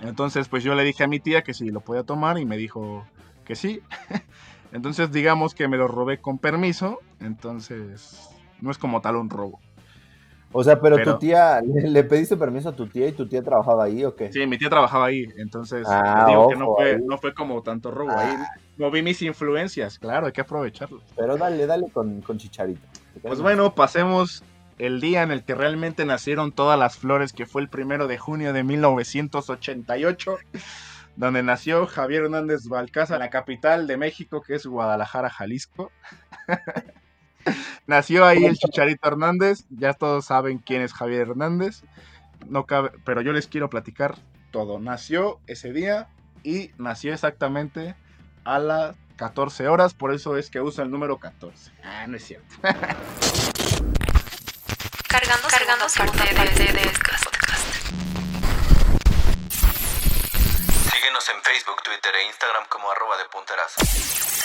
Entonces, 0.01 0.47
pues 0.47 0.63
yo 0.63 0.75
le 0.75 0.83
dije 0.83 1.03
a 1.03 1.07
mi 1.07 1.19
tía 1.19 1.43
que 1.43 1.53
si 1.53 1.69
lo 1.69 1.81
podía 1.81 2.03
tomar 2.03 2.37
y 2.37 2.45
me 2.45 2.57
dijo 2.57 3.05
que 3.45 3.55
sí. 3.55 3.81
Entonces, 4.71 5.11
digamos 5.11 5.53
que 5.53 5.67
me 5.67 5.77
lo 5.77 5.87
robé 5.87 6.19
con 6.19 6.37
permiso. 6.37 6.99
Entonces, 7.19 8.29
no 8.61 8.71
es 8.71 8.77
como 8.77 9.01
tal 9.01 9.17
un 9.17 9.29
robo. 9.29 9.59
O 10.53 10.63
sea, 10.63 10.79
pero, 10.81 10.97
Pero- 10.97 11.13
tu 11.13 11.19
tía, 11.19 11.61
¿le, 11.61 11.87
le 11.89 12.03
pediste 12.03 12.35
permiso 12.35 12.69
a 12.69 12.75
tu 12.75 12.85
tía 12.87 13.07
y 13.07 13.13
tu 13.13 13.25
tía 13.27 13.41
trabajaba 13.41 13.85
ahí 13.85 14.03
o 14.03 14.15
qué? 14.15 14.31
Sí, 14.33 14.45
mi 14.47 14.57
tía 14.57 14.69
trabajaba 14.69 15.05
ahí. 15.05 15.25
Entonces, 15.37 15.85
Ah, 15.89 16.23
te 16.25 16.31
digo 16.31 16.49
que 16.49 16.55
no 16.57 16.75
fue, 16.75 16.99
no 17.05 17.17
fue 17.17 17.33
como 17.33 17.61
tanto 17.63 17.89
robo. 17.91 18.11
Ahí 18.17 18.35
moví 18.77 19.01
mis 19.01 19.21
influencias. 19.21 19.97
Claro, 19.97 20.25
hay 20.27 20.33
que 20.33 20.41
aprovecharlo. 20.41 21.01
Pero 21.15 21.37
dale, 21.37 21.65
dale 21.65 21.89
con, 21.91 22.21
con 22.21 22.37
chicharito. 22.37 22.81
Pues 23.21 23.39
bueno, 23.41 23.73
pasemos 23.75 24.43
el 24.77 24.99
día 24.99 25.21
en 25.23 25.31
el 25.31 25.43
que 25.43 25.55
realmente 25.55 26.05
nacieron 26.05 26.51
todas 26.51 26.77
las 26.77 26.97
flores, 26.97 27.31
que 27.33 27.45
fue 27.45 27.61
el 27.61 27.69
primero 27.69 28.07
de 28.07 28.17
junio 28.17 28.51
de 28.51 28.63
1988, 28.63 30.37
donde 31.15 31.43
nació 31.43 31.85
Javier 31.87 32.23
Hernández 32.23 32.67
Balcázar, 32.67 33.19
la 33.19 33.29
capital 33.29 33.85
de 33.87 33.97
México, 33.97 34.41
que 34.41 34.55
es 34.55 34.65
Guadalajara, 34.65 35.29
Jalisco. 35.29 35.91
nació 37.87 38.25
ahí 38.25 38.45
el 38.45 38.57
Chicharito 38.57 39.07
Hernández, 39.07 39.65
ya 39.69 39.93
todos 39.93 40.25
saben 40.25 40.57
quién 40.59 40.81
es 40.81 40.93
Javier 40.93 41.29
Hernández, 41.29 41.83
no 42.47 42.65
cabe, 42.65 42.91
pero 43.05 43.21
yo 43.21 43.33
les 43.33 43.47
quiero 43.47 43.69
platicar 43.69 44.17
todo. 44.51 44.79
Nació 44.79 45.39
ese 45.47 45.71
día 45.73 46.07
y 46.43 46.71
nació 46.77 47.13
exactamente 47.13 47.95
a 48.43 48.59
las 48.59 48.95
14 49.17 49.67
horas, 49.67 49.93
por 49.93 50.13
eso 50.13 50.37
es 50.37 50.49
que 50.49 50.61
usa 50.61 50.83
el 50.83 50.91
número 50.91 51.17
14. 51.17 51.71
Ah, 51.83 52.05
no 52.07 52.17
es 52.17 52.25
cierto. 52.25 52.55
Cargando, 55.07 55.47
cargando 55.49 55.85
parte 55.95 56.17
de, 56.17 56.73
de. 56.73 56.81
Síguenos 60.91 61.29
en 61.29 61.41
Facebook, 61.43 61.83
Twitter 61.83 62.15
e 62.15 62.27
Instagram 62.27 62.63
como 62.69 62.89
arroba 62.89 63.17
de 63.17 63.25
punterazo. 63.25 64.40